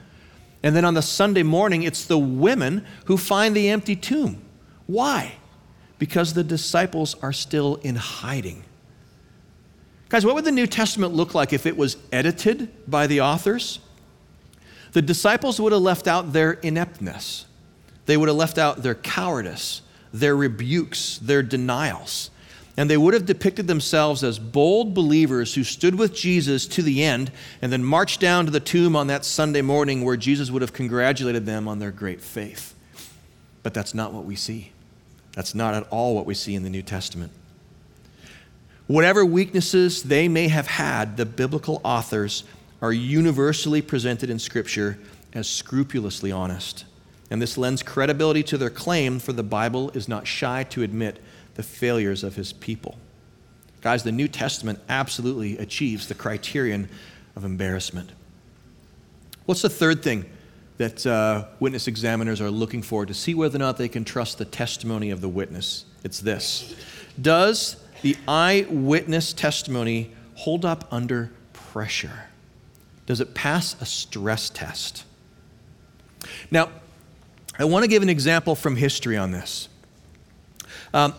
[0.64, 4.42] And then on the Sunday morning, it's the women who find the empty tomb.
[4.86, 5.36] Why?
[6.00, 8.64] Because the disciples are still in hiding.
[10.10, 13.80] Guys, what would the New Testament look like if it was edited by the authors?
[14.94, 17.46] The disciples would have left out their ineptness,
[18.06, 19.82] they would have left out their cowardice,
[20.14, 22.30] their rebukes, their denials.
[22.76, 27.04] And they would have depicted themselves as bold believers who stood with Jesus to the
[27.04, 30.62] end and then marched down to the tomb on that Sunday morning where Jesus would
[30.62, 32.76] have congratulated them on their great faith.
[33.64, 34.72] But that's not what we see.
[35.34, 37.32] That's not at all what we see in the New Testament.
[38.86, 42.44] Whatever weaknesses they may have had, the biblical authors
[42.82, 44.98] are universally presented in Scripture
[45.34, 46.86] as scrupulously honest.
[47.30, 51.22] And this lends credibility to their claim, for the Bible is not shy to admit
[51.56, 52.98] the failures of his people.
[53.82, 56.90] Guys, the New Testament absolutely achieves the criterion
[57.36, 58.12] of embarrassment.
[59.46, 60.26] What's the third thing
[60.78, 64.38] that uh, witness examiners are looking for to see whether or not they can trust
[64.38, 65.86] the testimony of the witness?
[66.04, 66.76] It's this
[67.22, 72.26] Does the eyewitness testimony hold up under pressure?
[73.06, 75.06] Does it pass a stress test?
[76.52, 76.70] Now,
[77.60, 79.68] I want to give an example from history on this.
[80.94, 81.14] Um,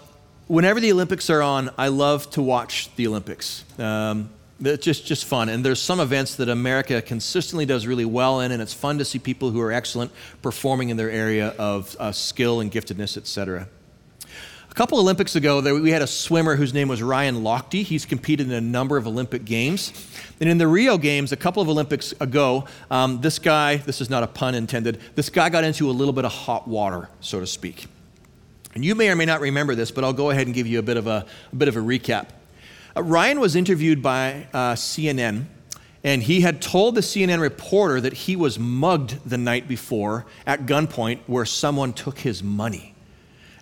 [0.47, 3.65] whenever the Olympics are on, I love to watch the Olympics.
[3.79, 5.49] Um, it's just, just fun.
[5.49, 9.05] And there's some events that America consistently does really well in, and it's fun to
[9.05, 13.27] see people who are excellent performing in their area of uh, skill and giftedness, et
[13.27, 13.69] cetera
[14.79, 17.83] couple Olympics ago, we had a swimmer whose name was Ryan Lochte.
[17.83, 19.93] He's competed in a number of Olympic Games.
[20.39, 24.09] And in the Rio Games, a couple of Olympics ago, um, this guy, this is
[24.09, 27.41] not a pun intended, this guy got into a little bit of hot water, so
[27.41, 27.89] to speak.
[28.77, 30.79] And you may or may not remember this, but I'll go ahead and give you
[30.79, 32.29] a bit of a, a bit of a recap.
[32.97, 35.47] Uh, Ryan was interviewed by uh, CNN,
[36.05, 40.67] and he had told the CNN reporter that he was mugged the night before at
[40.67, 42.95] gunpoint where someone took his money.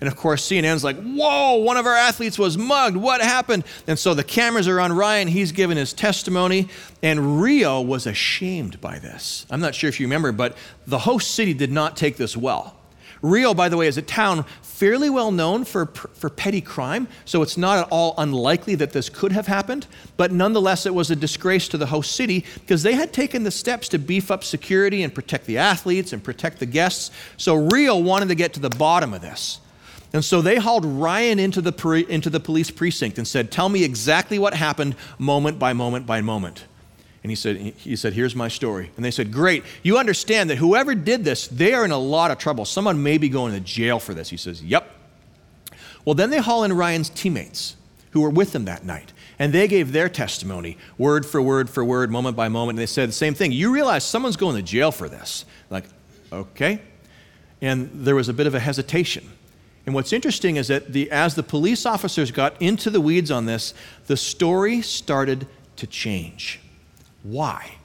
[0.00, 2.96] And of course, CNN's like, whoa, one of our athletes was mugged.
[2.96, 3.64] What happened?
[3.86, 5.28] And so the cameras are on Ryan.
[5.28, 6.68] He's given his testimony.
[7.02, 9.46] And Rio was ashamed by this.
[9.50, 10.56] I'm not sure if you remember, but
[10.86, 12.76] the host city did not take this well.
[13.22, 17.40] Rio, by the way, is a town fairly well known for, for petty crime, so
[17.40, 19.86] it's not at all unlikely that this could have happened.
[20.18, 23.50] But nonetheless, it was a disgrace to the host city because they had taken the
[23.50, 27.10] steps to beef up security and protect the athletes and protect the guests.
[27.38, 29.60] So Rio wanted to get to the bottom of this.
[30.12, 33.84] And so they hauled Ryan into the, into the police precinct and said, Tell me
[33.84, 36.64] exactly what happened moment by moment by moment.
[37.22, 38.90] And he said, he said, Here's my story.
[38.96, 39.64] And they said, Great.
[39.82, 42.64] You understand that whoever did this, they are in a lot of trouble.
[42.64, 44.30] Someone may be going to jail for this.
[44.30, 44.90] He says, Yep.
[46.04, 47.74] Well, then they haul in Ryan's teammates
[48.12, 49.12] who were with him that night.
[49.38, 52.78] And they gave their testimony, word for word for word, moment by moment.
[52.78, 53.52] And they said the same thing.
[53.52, 55.44] You realize someone's going to jail for this.
[55.68, 55.84] Like,
[56.32, 56.80] okay.
[57.60, 59.28] And there was a bit of a hesitation.
[59.86, 63.46] And what's interesting is that the, as the police officers got into the weeds on
[63.46, 63.72] this,
[64.08, 65.46] the story started
[65.76, 66.60] to change.
[67.22, 67.76] Why?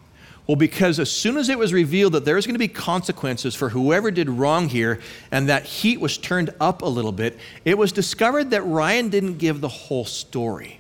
[0.47, 3.55] Well, because as soon as it was revealed that there was going to be consequences
[3.55, 4.99] for whoever did wrong here,
[5.31, 9.37] and that heat was turned up a little bit, it was discovered that Ryan didn't
[9.37, 10.79] give the whole story.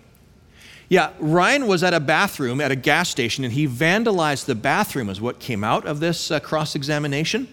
[0.89, 5.09] Yeah, Ryan was at a bathroom at a gas station, and he vandalized the bathroom,
[5.09, 7.47] is what came out of this uh, cross examination.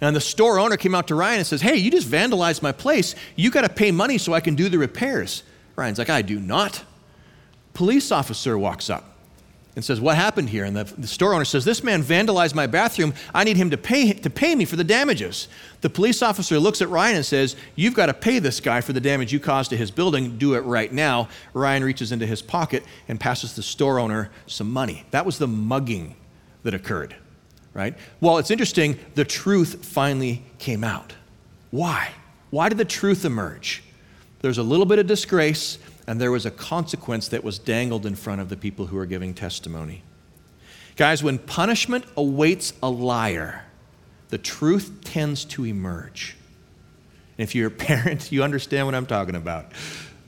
[0.00, 2.72] And the store owner came out to Ryan and says, Hey, you just vandalized my
[2.72, 3.14] place.
[3.36, 5.42] You got to pay money so I can do the repairs.
[5.76, 6.84] Ryan's like, I do not.
[7.74, 9.12] Police officer walks up
[9.74, 10.64] and says, What happened here?
[10.64, 13.14] And the, the, store owner says, This man vandalized my bathroom.
[13.34, 15.48] I need him to pay, to pay me for the damages.
[15.80, 18.92] The police officer looks at Ryan and says, You've got to pay this guy for
[18.92, 20.36] the damage you caused to his building.
[20.36, 21.28] Do it right now.
[21.54, 25.04] Ryan reaches into his pocket and passes the store owner some money.
[25.10, 26.16] That was the mugging
[26.64, 27.16] that occurred
[27.74, 27.96] right?
[28.20, 31.14] Well, it's interesting, the truth finally came out.
[31.70, 32.10] Why?
[32.50, 33.82] Why did the truth emerge?
[34.40, 38.14] There's a little bit of disgrace, and there was a consequence that was dangled in
[38.14, 40.02] front of the people who were giving testimony.
[40.96, 43.64] Guys, when punishment awaits a liar,
[44.28, 46.36] the truth tends to emerge.
[47.38, 49.72] And if you're a parent, you understand what I'm talking about.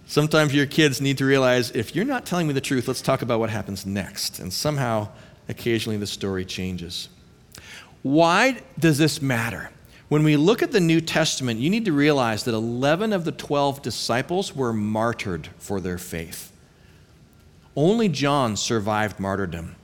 [0.06, 3.22] Sometimes your kids need to realize if you're not telling me the truth, let's talk
[3.22, 4.38] about what happens next.
[4.38, 5.08] And somehow,
[5.48, 7.08] occasionally, the story changes.
[8.04, 9.70] Why does this matter?
[10.08, 13.32] When we look at the New Testament, you need to realize that 11 of the
[13.32, 16.52] 12 disciples were martyred for their faith.
[17.74, 19.76] Only John survived martyrdom.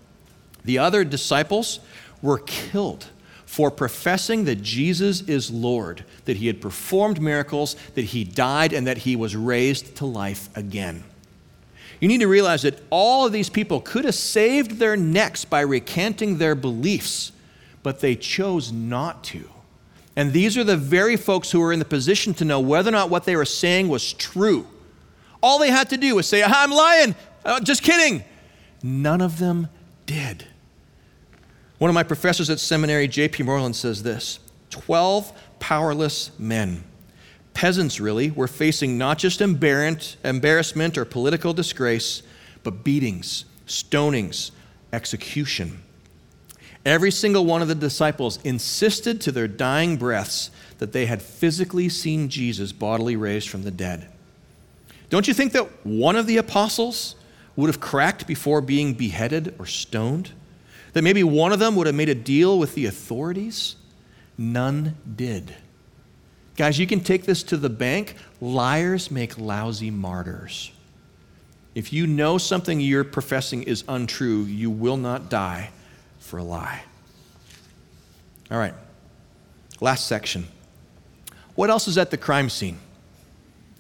[0.67, 1.81] The other disciples
[2.21, 3.07] were killed
[3.47, 8.87] for professing that Jesus is Lord, that he had performed miracles, that he died, and
[8.87, 11.05] that he was raised to life again.
[12.01, 15.63] You need to realize that all of these people could have saved their necks by
[15.63, 17.33] recanting their beliefs
[17.83, 19.49] but they chose not to.
[20.17, 22.93] And these are the very folks who are in the position to know whether or
[22.93, 24.67] not what they were saying was true.
[25.43, 27.15] All they had to do was say, I'm lying,
[27.45, 28.25] uh, just kidding.
[28.83, 29.69] None of them
[30.07, 30.47] did.
[31.79, 33.45] One of my professors at seminary, J.P.
[33.45, 36.85] Moreland, says this 12 powerless men,
[37.55, 42.23] peasants really, were facing not just embarrassment or political disgrace,
[42.63, 44.51] but beatings, stonings,
[44.93, 45.83] execution.
[46.85, 51.89] Every single one of the disciples insisted to their dying breaths that they had physically
[51.91, 54.09] seen Jesus bodily raised from the dead.
[55.11, 57.17] Don't you think that one of the apostles
[57.57, 60.31] would have cracked before being beheaded or stoned?
[60.95, 63.77] That maybe one of them would have made a deal with the authorities?
[64.39, 65.55] None did.
[66.57, 68.15] Guys, you can take this to the bank.
[68.41, 70.73] Liars make lousy martyrs.
[71.75, 75.71] If you know something you're professing is untrue, you will not die
[76.31, 76.81] for a lie.
[78.53, 78.75] All right,
[79.81, 80.47] last section.
[81.57, 82.79] What else is at the crime scene?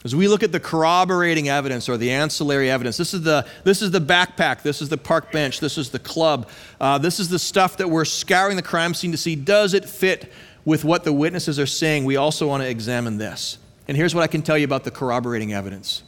[0.04, 3.82] As we look at the corroborating evidence or the ancillary evidence, this is the, this
[3.82, 6.48] is the backpack, this is the park bench, this is the club,
[6.80, 9.84] uh, this is the stuff that we're scouring the crime scene to see does it
[9.84, 10.32] fit
[10.64, 12.04] with what the witnesses are saying.
[12.04, 13.58] We also want to examine this.
[13.86, 16.02] And here's what I can tell you about the corroborating evidence.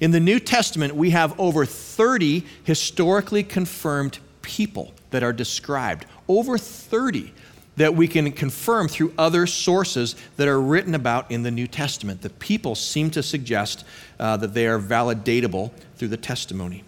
[0.00, 6.56] In the New Testament, we have over 30 historically confirmed people that are described, over
[6.56, 7.32] 30
[7.76, 12.22] that we can confirm through other sources that are written about in the New Testament.
[12.22, 13.84] The people seem to suggest
[14.18, 16.82] uh, that they are validatable through the testimony.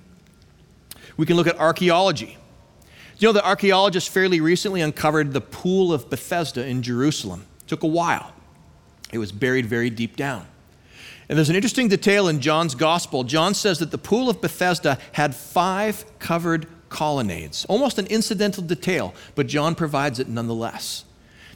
[1.16, 2.38] We can look at archaeology.
[3.18, 7.44] You know, the archaeologists fairly recently uncovered the Pool of Bethesda in Jerusalem.
[7.61, 8.33] It took a while,
[9.12, 10.46] it was buried very deep down.
[11.29, 13.23] And there's an interesting detail in John's gospel.
[13.23, 17.64] John says that the Pool of Bethesda had five covered colonnades.
[17.66, 21.05] Almost an incidental detail, but John provides it nonetheless.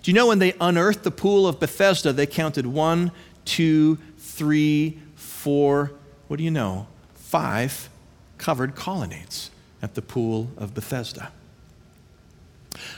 [0.03, 3.13] Do you know when they unearthed the pool of Bethesda, they counted one,
[3.45, 5.93] two, three, four,
[6.29, 6.87] what do you know?
[7.15, 7.91] Five
[8.39, 9.51] covered colonnades
[9.83, 11.31] at the pool of Bethesda.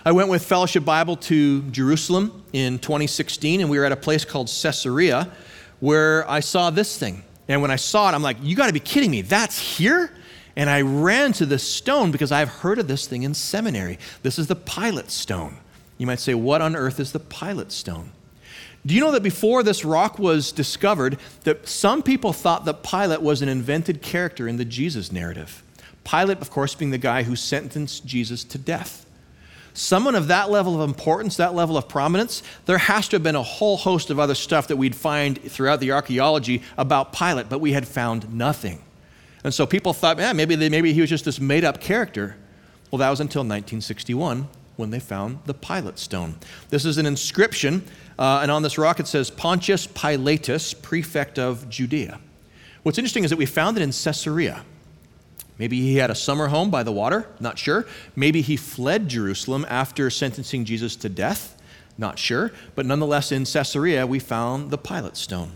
[0.05, 4.25] I went with Fellowship Bible to Jerusalem in 2016, and we were at a place
[4.25, 5.31] called Caesarea
[5.81, 7.23] where I saw this thing.
[7.49, 9.23] And when I saw it, I'm like, you got to be kidding me.
[9.23, 10.11] That's here?
[10.57, 13.99] And I ran to the stone because I've heard of this thing in seminary.
[14.23, 15.59] This is the Pilate stone.
[15.99, 18.13] You might say, What on earth is the Pilate stone?
[18.87, 23.21] Do you know that before this rock was discovered, that some people thought that Pilate
[23.21, 25.63] was an invented character in the Jesus narrative?
[26.05, 29.05] Pilate, of course, being the guy who sentenced Jesus to death.
[29.75, 33.35] Someone of that level of importance, that level of prominence, there has to have been
[33.35, 37.59] a whole host of other stuff that we'd find throughout the archaeology about Pilate, but
[37.59, 38.83] we had found nothing.
[39.47, 42.35] And so people thought, yeah, maybe, they, maybe he was just this made up character.
[42.91, 46.35] Well, that was until 1961 when they found the Pilate stone.
[46.71, 47.85] This is an inscription,
[48.19, 52.19] uh, and on this rock it says Pontius Pilatus, prefect of Judea.
[52.83, 54.65] What's interesting is that we found it in Caesarea.
[55.59, 57.87] Maybe he had a summer home by the water, not sure.
[58.17, 61.57] Maybe he fled Jerusalem after sentencing Jesus to death,
[61.97, 62.51] not sure.
[62.75, 65.53] But nonetheless, in Caesarea, we found the Pilate stone.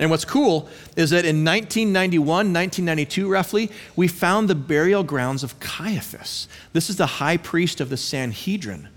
[0.00, 5.60] And what's cool is that in 1991, 1992, roughly, we found the burial grounds of
[5.60, 6.48] Caiaphas.
[6.72, 8.88] This is the high priest of the Sanhedrin.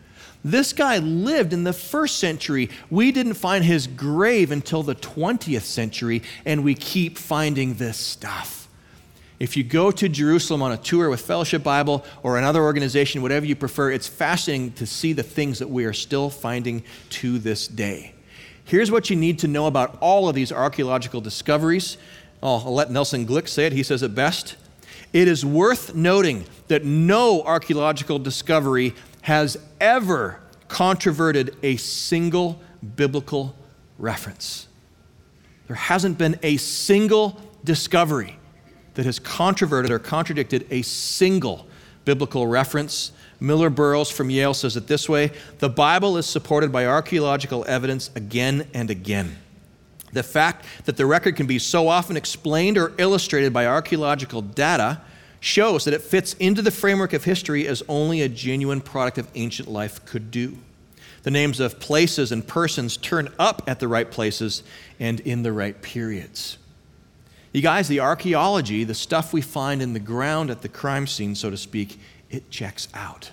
[0.46, 2.70] This guy lived in the first century.
[2.90, 8.70] We didn't find his grave until the 20th century, and we keep finding this stuff.
[9.40, 13.46] If you go to Jerusalem on a tour with Fellowship Bible or another organization, whatever
[13.46, 17.68] you prefer, it's fascinating to see the things that we are still finding to this
[17.68, 18.13] day.
[18.66, 21.98] Here's what you need to know about all of these archaeological discoveries.
[22.42, 23.74] Oh, I'll let Nelson Glueck say it.
[23.74, 24.56] He says it best.
[25.12, 32.60] It is worth noting that no archaeological discovery has ever controverted a single
[32.96, 33.56] biblical
[34.00, 34.68] reference.
[35.68, 38.38] There hasn't been a single discovery
[38.96, 41.68] that has controverted or contradicted a single
[42.06, 43.12] biblical reference.
[43.44, 48.10] Millar Burrows from Yale says it this way The Bible is supported by archaeological evidence
[48.16, 49.38] again and again.
[50.14, 55.02] The fact that the record can be so often explained or illustrated by archaeological data
[55.42, 59.28] shows that it fits into the framework of history as only a genuine product of
[59.36, 60.58] ancient life could do.
[61.24, 64.64] The names of places and persons turn up at the right places
[65.02, 66.58] and in the right periods.
[67.52, 71.36] You guys, the archaeology, the stuff we find in the ground at the crime scene,
[71.36, 72.00] so to speak,
[72.34, 73.32] it checks out.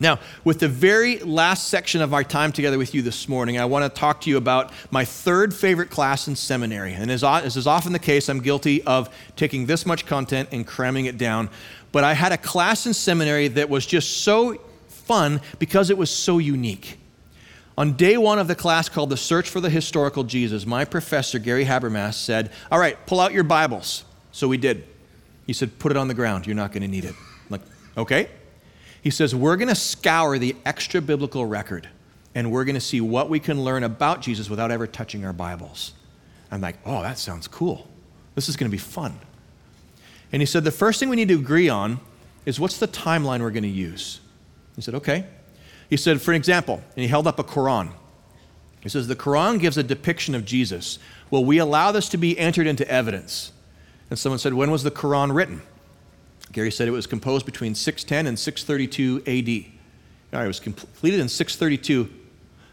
[0.00, 3.66] Now, with the very last section of our time together with you this morning, I
[3.66, 6.92] want to talk to you about my third favorite class in seminary.
[6.92, 10.66] And as, as is often the case, I'm guilty of taking this much content and
[10.66, 11.50] cramming it down.
[11.92, 14.56] But I had a class in seminary that was just so
[14.88, 16.98] fun because it was so unique.
[17.78, 21.38] On day one of the class called The Search for the Historical Jesus, my professor,
[21.38, 24.04] Gary Habermas, said, All right, pull out your Bibles.
[24.32, 24.84] So we did.
[25.46, 26.46] He said, Put it on the ground.
[26.46, 27.14] You're not going to need it.
[27.14, 27.62] I'm like,
[27.96, 28.28] okay.
[29.02, 31.88] He says, We're going to scour the extra biblical record
[32.34, 35.32] and we're going to see what we can learn about Jesus without ever touching our
[35.32, 35.92] Bibles.
[36.50, 37.88] I'm like, Oh, that sounds cool.
[38.34, 39.18] This is going to be fun.
[40.32, 42.00] And he said, The first thing we need to agree on
[42.46, 44.20] is what's the timeline we're going to use?
[44.76, 45.26] He said, Okay.
[45.90, 47.92] He said, For an example, and he held up a Quran.
[48.80, 50.98] He says, The Quran gives a depiction of Jesus.
[51.30, 53.52] Will we allow this to be entered into evidence?
[54.12, 55.62] And someone said, When was the Quran written?
[56.52, 60.34] Gary said it was composed between 610 and 632 AD.
[60.34, 62.12] All right, it was completed in 632.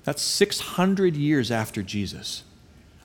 [0.03, 2.43] That's 600 years after Jesus.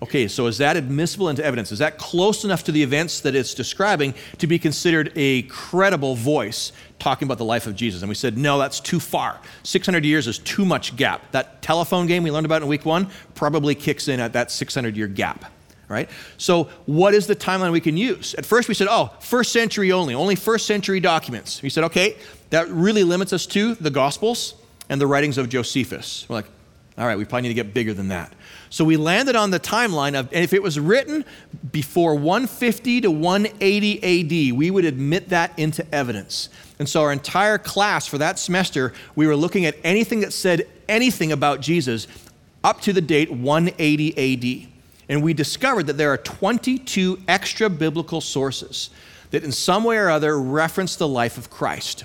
[0.02, 1.70] Okay, so is that admissible into evidence?
[1.70, 6.16] Is that close enough to the events that it's describing to be considered a credible
[6.16, 8.02] voice talking about the life of Jesus?
[8.02, 9.38] And we said, no, that's too far.
[9.62, 11.30] 600 years is too much gap.
[11.30, 14.96] That telephone game we learned about in week one probably kicks in at that 600
[14.96, 15.52] year gap
[15.88, 16.08] right?
[16.36, 18.34] So, what is the timeline we can use?
[18.34, 21.62] At first, we said, oh, first century only, only first century documents.
[21.62, 22.16] We said, okay,
[22.50, 24.54] that really limits us to the Gospels
[24.88, 26.26] and the writings of Josephus.
[26.28, 26.46] We're like,
[26.96, 28.32] all right, we probably need to get bigger than that.
[28.70, 31.24] So we landed on the timeline of, and if it was written
[31.72, 36.48] before 150 to 180 AD, we would admit that into evidence.
[36.78, 40.68] And so our entire class for that semester, we were looking at anything that said
[40.88, 42.06] anything about Jesus
[42.62, 44.73] up to the date 180 AD.
[45.08, 48.90] And we discovered that there are 22 extra biblical sources
[49.30, 52.04] that, in some way or other, reference the life of Christ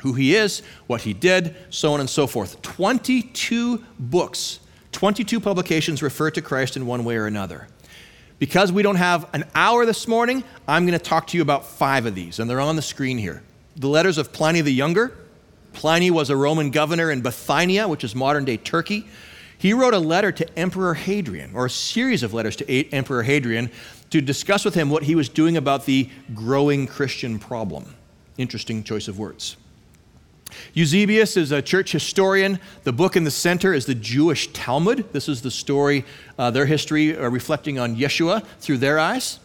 [0.00, 2.60] who he is, what he did, so on and so forth.
[2.62, 4.60] 22 books,
[4.92, 7.68] 22 publications refer to Christ in one way or another.
[8.38, 11.66] Because we don't have an hour this morning, I'm going to talk to you about
[11.66, 13.42] five of these, and they're on the screen here.
[13.76, 15.16] The letters of Pliny the Younger.
[15.74, 19.06] Pliny was a Roman governor in Bithynia, which is modern day Turkey.
[19.60, 23.70] He wrote a letter to Emperor Hadrian, or a series of letters to Emperor Hadrian,
[24.08, 27.94] to discuss with him what he was doing about the growing Christian problem.
[28.38, 29.58] Interesting choice of words.
[30.72, 32.58] Eusebius is a church historian.
[32.84, 35.12] The book in the center is the Jewish Talmud.
[35.12, 36.06] This is the story,
[36.38, 39.40] uh, their history uh, reflecting on Yeshua through their eyes.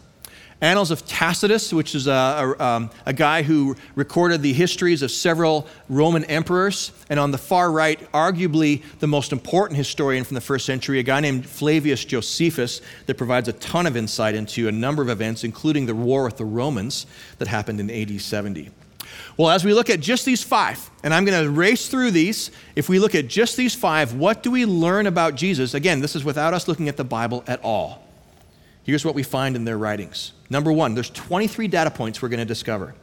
[0.61, 5.11] Annals of Tacitus, which is a, a, um, a, guy who recorded the histories of
[5.11, 6.91] several Roman emperors.
[7.09, 11.03] And on the far right, arguably the most important historian from the first century, a
[11.03, 15.43] guy named Flavius Josephus, that provides a ton of insight into a number of events,
[15.43, 17.05] including the war with the Romans
[17.37, 18.71] that happened in AD 70.
[19.37, 22.49] Well, as we look at just these five, and I'm going to race through these,
[22.77, 25.73] if we look at just these five, what do we learn about Jesus?
[25.73, 28.01] Again, this is without us looking at the Bible at all.
[28.83, 30.31] Here's what we find in their writings.
[30.49, 32.93] Number one, there's 23 data points we're going to discover.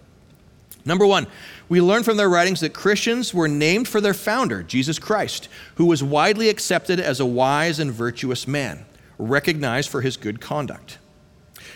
[0.85, 1.27] Number one,
[1.69, 5.87] we learn from their writings that Christians were named for their founder, Jesus Christ, who
[5.87, 8.85] was widely accepted as a wise and virtuous man,
[9.19, 10.99] recognized for his good conduct.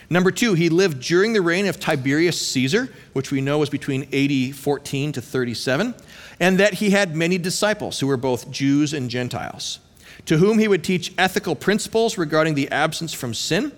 [0.08, 4.08] Number two, he lived during the reign of Tiberius Caesar, which we know was between
[4.12, 5.94] AD 14 to 37,
[6.38, 9.80] and that he had many disciples who were both Jews and Gentiles,
[10.26, 13.72] to whom he would teach ethical principles regarding the absence from sin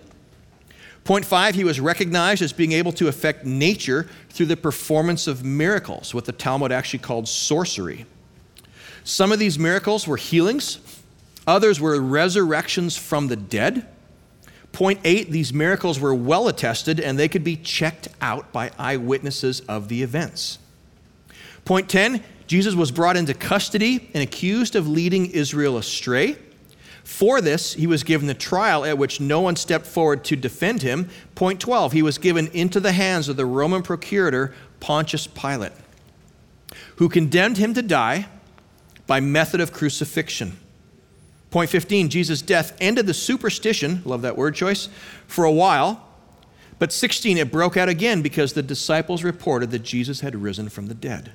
[1.09, 5.42] Point five, he was recognized as being able to affect nature through the performance of
[5.42, 8.04] miracles, what the Talmud actually called sorcery.
[9.04, 10.80] Some of these miracles were healings,
[11.46, 13.88] others were resurrections from the dead.
[14.72, 19.61] Point eight, these miracles were well attested and they could be checked out by eyewitnesses
[19.61, 20.59] of the events.
[21.64, 26.36] Point 10, Jesus was brought into custody and accused of leading Israel astray.
[27.09, 30.82] For this, he was given the trial at which no one stepped forward to defend
[30.82, 31.09] him.
[31.34, 35.72] Point 12, he was given into the hands of the Roman procurator, Pontius Pilate,
[36.96, 38.28] who condemned him to die
[39.06, 40.59] by method of crucifixion.
[41.50, 44.90] Point 15, Jesus' death ended the superstition, love that word choice,
[45.26, 46.06] for a while.
[46.78, 50.88] But 16, it broke out again because the disciples reported that Jesus had risen from
[50.88, 51.32] the dead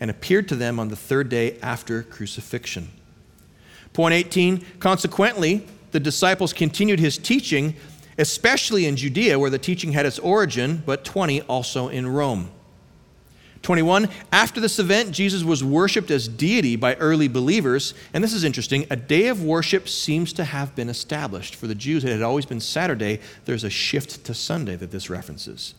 [0.00, 2.88] and appeared to them on the third day after crucifixion.
[3.98, 7.74] Point 18 Consequently, the disciples continued his teaching,
[8.16, 12.48] especially in Judea, where the teaching had its origin, but 20 also in Rome.
[13.62, 17.92] 21 After this event, Jesus was worshiped as deity by early believers.
[18.14, 18.86] And this is interesting.
[18.88, 21.56] A day of worship seems to have been established.
[21.56, 23.18] For the Jews, it had always been Saturday.
[23.46, 25.74] There's a shift to Sunday that this references.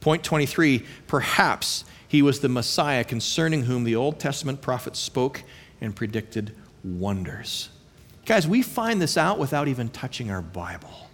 [0.00, 5.42] Point 23 Perhaps he was the Messiah concerning whom the Old Testament prophets spoke
[5.82, 7.68] and predicted wonders.
[8.24, 11.08] Guys, we find this out without even touching our Bible.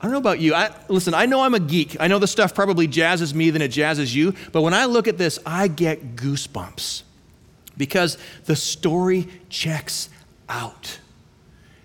[0.00, 0.54] I don't know about you.
[0.54, 1.96] I, listen, I know I'm a geek.
[1.98, 5.08] I know the stuff probably jazzes me than it jazzes you, but when I look
[5.08, 7.02] at this, I get goosebumps
[7.76, 10.08] because the story checks
[10.48, 11.00] out.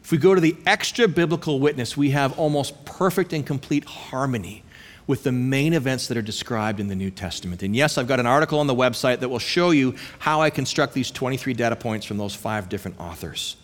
[0.03, 4.63] If we go to the extra biblical witness, we have almost perfect and complete harmony
[5.07, 7.63] with the main events that are described in the New Testament.
[7.63, 10.49] And yes, I've got an article on the website that will show you how I
[10.49, 13.57] construct these 23 data points from those five different authors.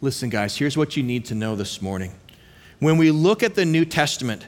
[0.00, 2.12] Listen, guys, here's what you need to know this morning.
[2.78, 4.46] When we look at the New Testament,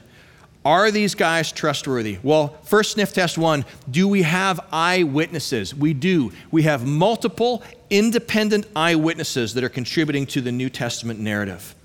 [0.63, 2.19] are these guys trustworthy?
[2.21, 5.73] Well, first sniff test one do we have eyewitnesses?
[5.73, 6.31] We do.
[6.51, 11.75] We have multiple independent eyewitnesses that are contributing to the New Testament narrative.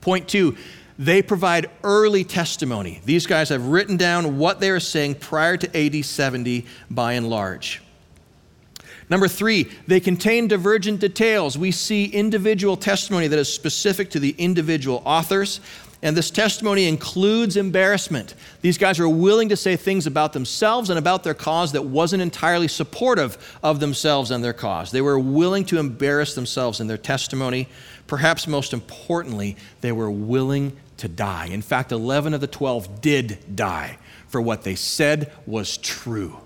[0.00, 0.56] Point two,
[0.98, 3.00] they provide early testimony.
[3.04, 7.28] These guys have written down what they are saying prior to AD 70 by and
[7.28, 7.82] large.
[9.08, 11.56] Number three, they contain divergent details.
[11.56, 15.60] We see individual testimony that is specific to the individual authors,
[16.02, 18.34] and this testimony includes embarrassment.
[18.62, 22.22] These guys are willing to say things about themselves and about their cause that wasn't
[22.22, 24.90] entirely supportive of themselves and their cause.
[24.90, 27.68] They were willing to embarrass themselves in their testimony.
[28.08, 31.46] Perhaps most importantly, they were willing to die.
[31.46, 36.38] In fact, 11 of the 12 did die for what they said was true.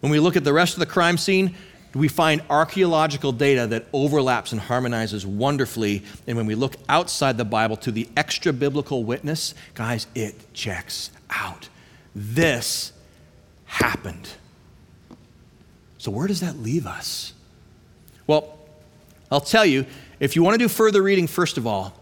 [0.00, 1.54] When we look at the rest of the crime scene,
[1.94, 6.04] we find archaeological data that overlaps and harmonizes wonderfully.
[6.26, 11.10] And when we look outside the Bible to the extra biblical witness, guys, it checks
[11.28, 11.68] out.
[12.14, 12.92] This
[13.66, 14.28] happened.
[15.98, 17.34] So, where does that leave us?
[18.26, 18.58] Well,
[19.30, 19.84] I'll tell you,
[20.18, 21.99] if you want to do further reading, first of all,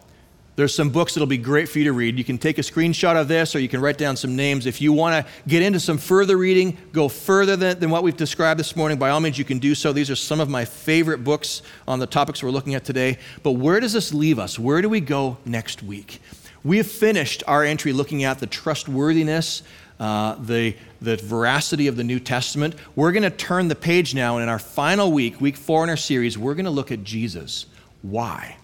[0.59, 2.19] there's some books that'll be great for you to read.
[2.19, 4.67] You can take a screenshot of this or you can write down some names.
[4.67, 8.17] If you want to get into some further reading, go further than, than what we've
[8.17, 9.93] described this morning, by all means, you can do so.
[9.93, 13.19] These are some of my favorite books on the topics we're looking at today.
[13.45, 14.59] But where does this leave us?
[14.59, 16.21] Where do we go next week?
[16.65, 19.63] We have finished our entry looking at the trustworthiness,
[20.01, 22.75] uh, the, the veracity of the New Testament.
[22.97, 25.89] We're going to turn the page now, and in our final week, week four in
[25.89, 27.67] our series, we're going to look at Jesus.
[28.03, 28.57] Why?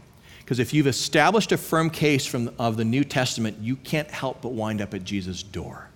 [0.45, 4.43] Because if you've established a firm case from, of the New Testament, you can't help
[4.43, 5.89] but wind up at Jesus' door.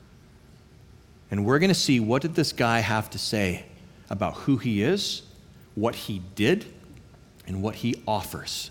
[1.31, 3.67] And we're going to see what did this guy have to say
[4.09, 5.23] about who he is,
[5.75, 6.65] what he did,
[7.47, 8.71] and what he offers.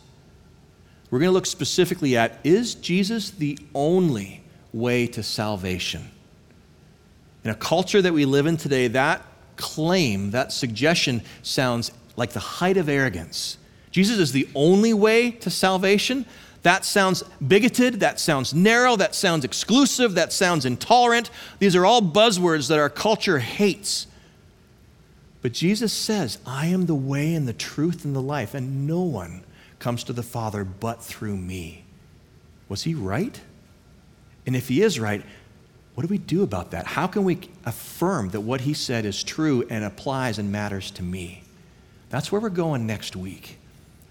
[1.09, 6.09] we're going to look specifically at is Jesus the only way to salvation?
[7.43, 9.21] In a culture that we live in today, that
[9.57, 13.57] claim, that suggestion sounds like the height of arrogance.
[13.91, 16.25] Jesus is the only way to salvation.
[16.63, 21.29] That sounds bigoted, that sounds narrow, that sounds exclusive, that sounds intolerant.
[21.59, 24.07] These are all buzzwords that our culture hates.
[25.41, 29.01] But Jesus says, I am the way and the truth and the life, and no
[29.01, 29.43] one
[29.79, 31.85] comes to the Father but through me.
[32.67, 33.39] Was he right?
[34.45, 35.23] And if he is right,
[35.93, 36.85] what do we do about that?
[36.85, 41.03] How can we affirm that what he said is true and applies and matters to
[41.03, 41.43] me?
[42.09, 43.57] That's where we're going next week.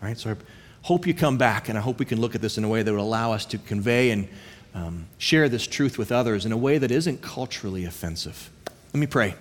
[0.01, 0.37] Right, so I
[0.83, 2.83] hope you come back, and I hope we can look at this in a way
[2.83, 4.29] that will allow us to convey and
[4.75, 8.51] um, share this truth with others in a way that isn't culturally offensive.
[8.93, 9.35] Let me pray.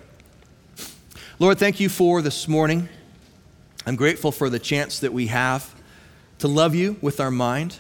[1.38, 2.88] Lord, thank you for this morning.
[3.86, 5.76] I'm grateful for the chance that we have
[6.40, 7.78] to love you with our mind.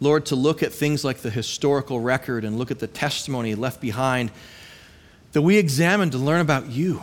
[0.00, 3.80] Lord, to look at things like the historical record and look at the testimony left
[3.80, 4.30] behind
[5.32, 7.02] that we examine to learn about you.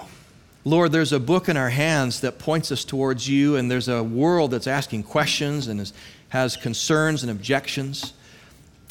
[0.64, 4.04] Lord, there's a book in our hands that points us towards you, and there's a
[4.04, 5.92] world that's asking questions and is,
[6.30, 8.14] has concerns and objections.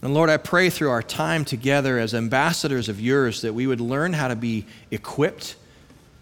[0.02, 3.80] And Lord, I pray through our time together as ambassadors of yours that we would
[3.80, 5.54] learn how to be equipped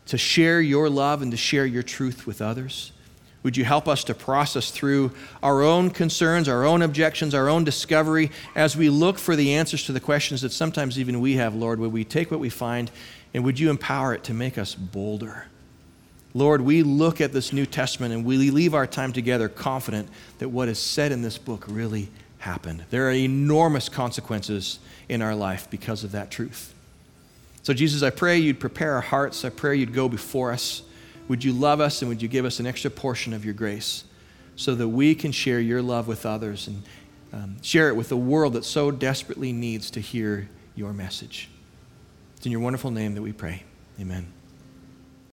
[0.06, 2.92] to share your love and to share your truth with others.
[3.42, 7.64] Would you help us to process through our own concerns, our own objections, our own
[7.64, 11.54] discovery as we look for the answers to the questions that sometimes even we have,
[11.54, 11.78] Lord?
[11.78, 12.90] Would we take what we find
[13.38, 15.46] and would you empower it to make us bolder?
[16.34, 20.08] Lord, we look at this New Testament and we leave our time together confident
[20.38, 22.08] that what is said in this book really
[22.38, 22.84] happened.
[22.90, 26.74] There are enormous consequences in our life because of that truth.
[27.62, 29.44] So, Jesus, I pray you'd prepare our hearts.
[29.44, 30.82] I pray you'd go before us.
[31.28, 34.02] Would you love us and would you give us an extra portion of your grace
[34.56, 36.82] so that we can share your love with others and
[37.32, 41.50] um, share it with the world that so desperately needs to hear your message?
[42.38, 43.64] It's in your wonderful name that we pray.
[43.98, 44.32] Amen.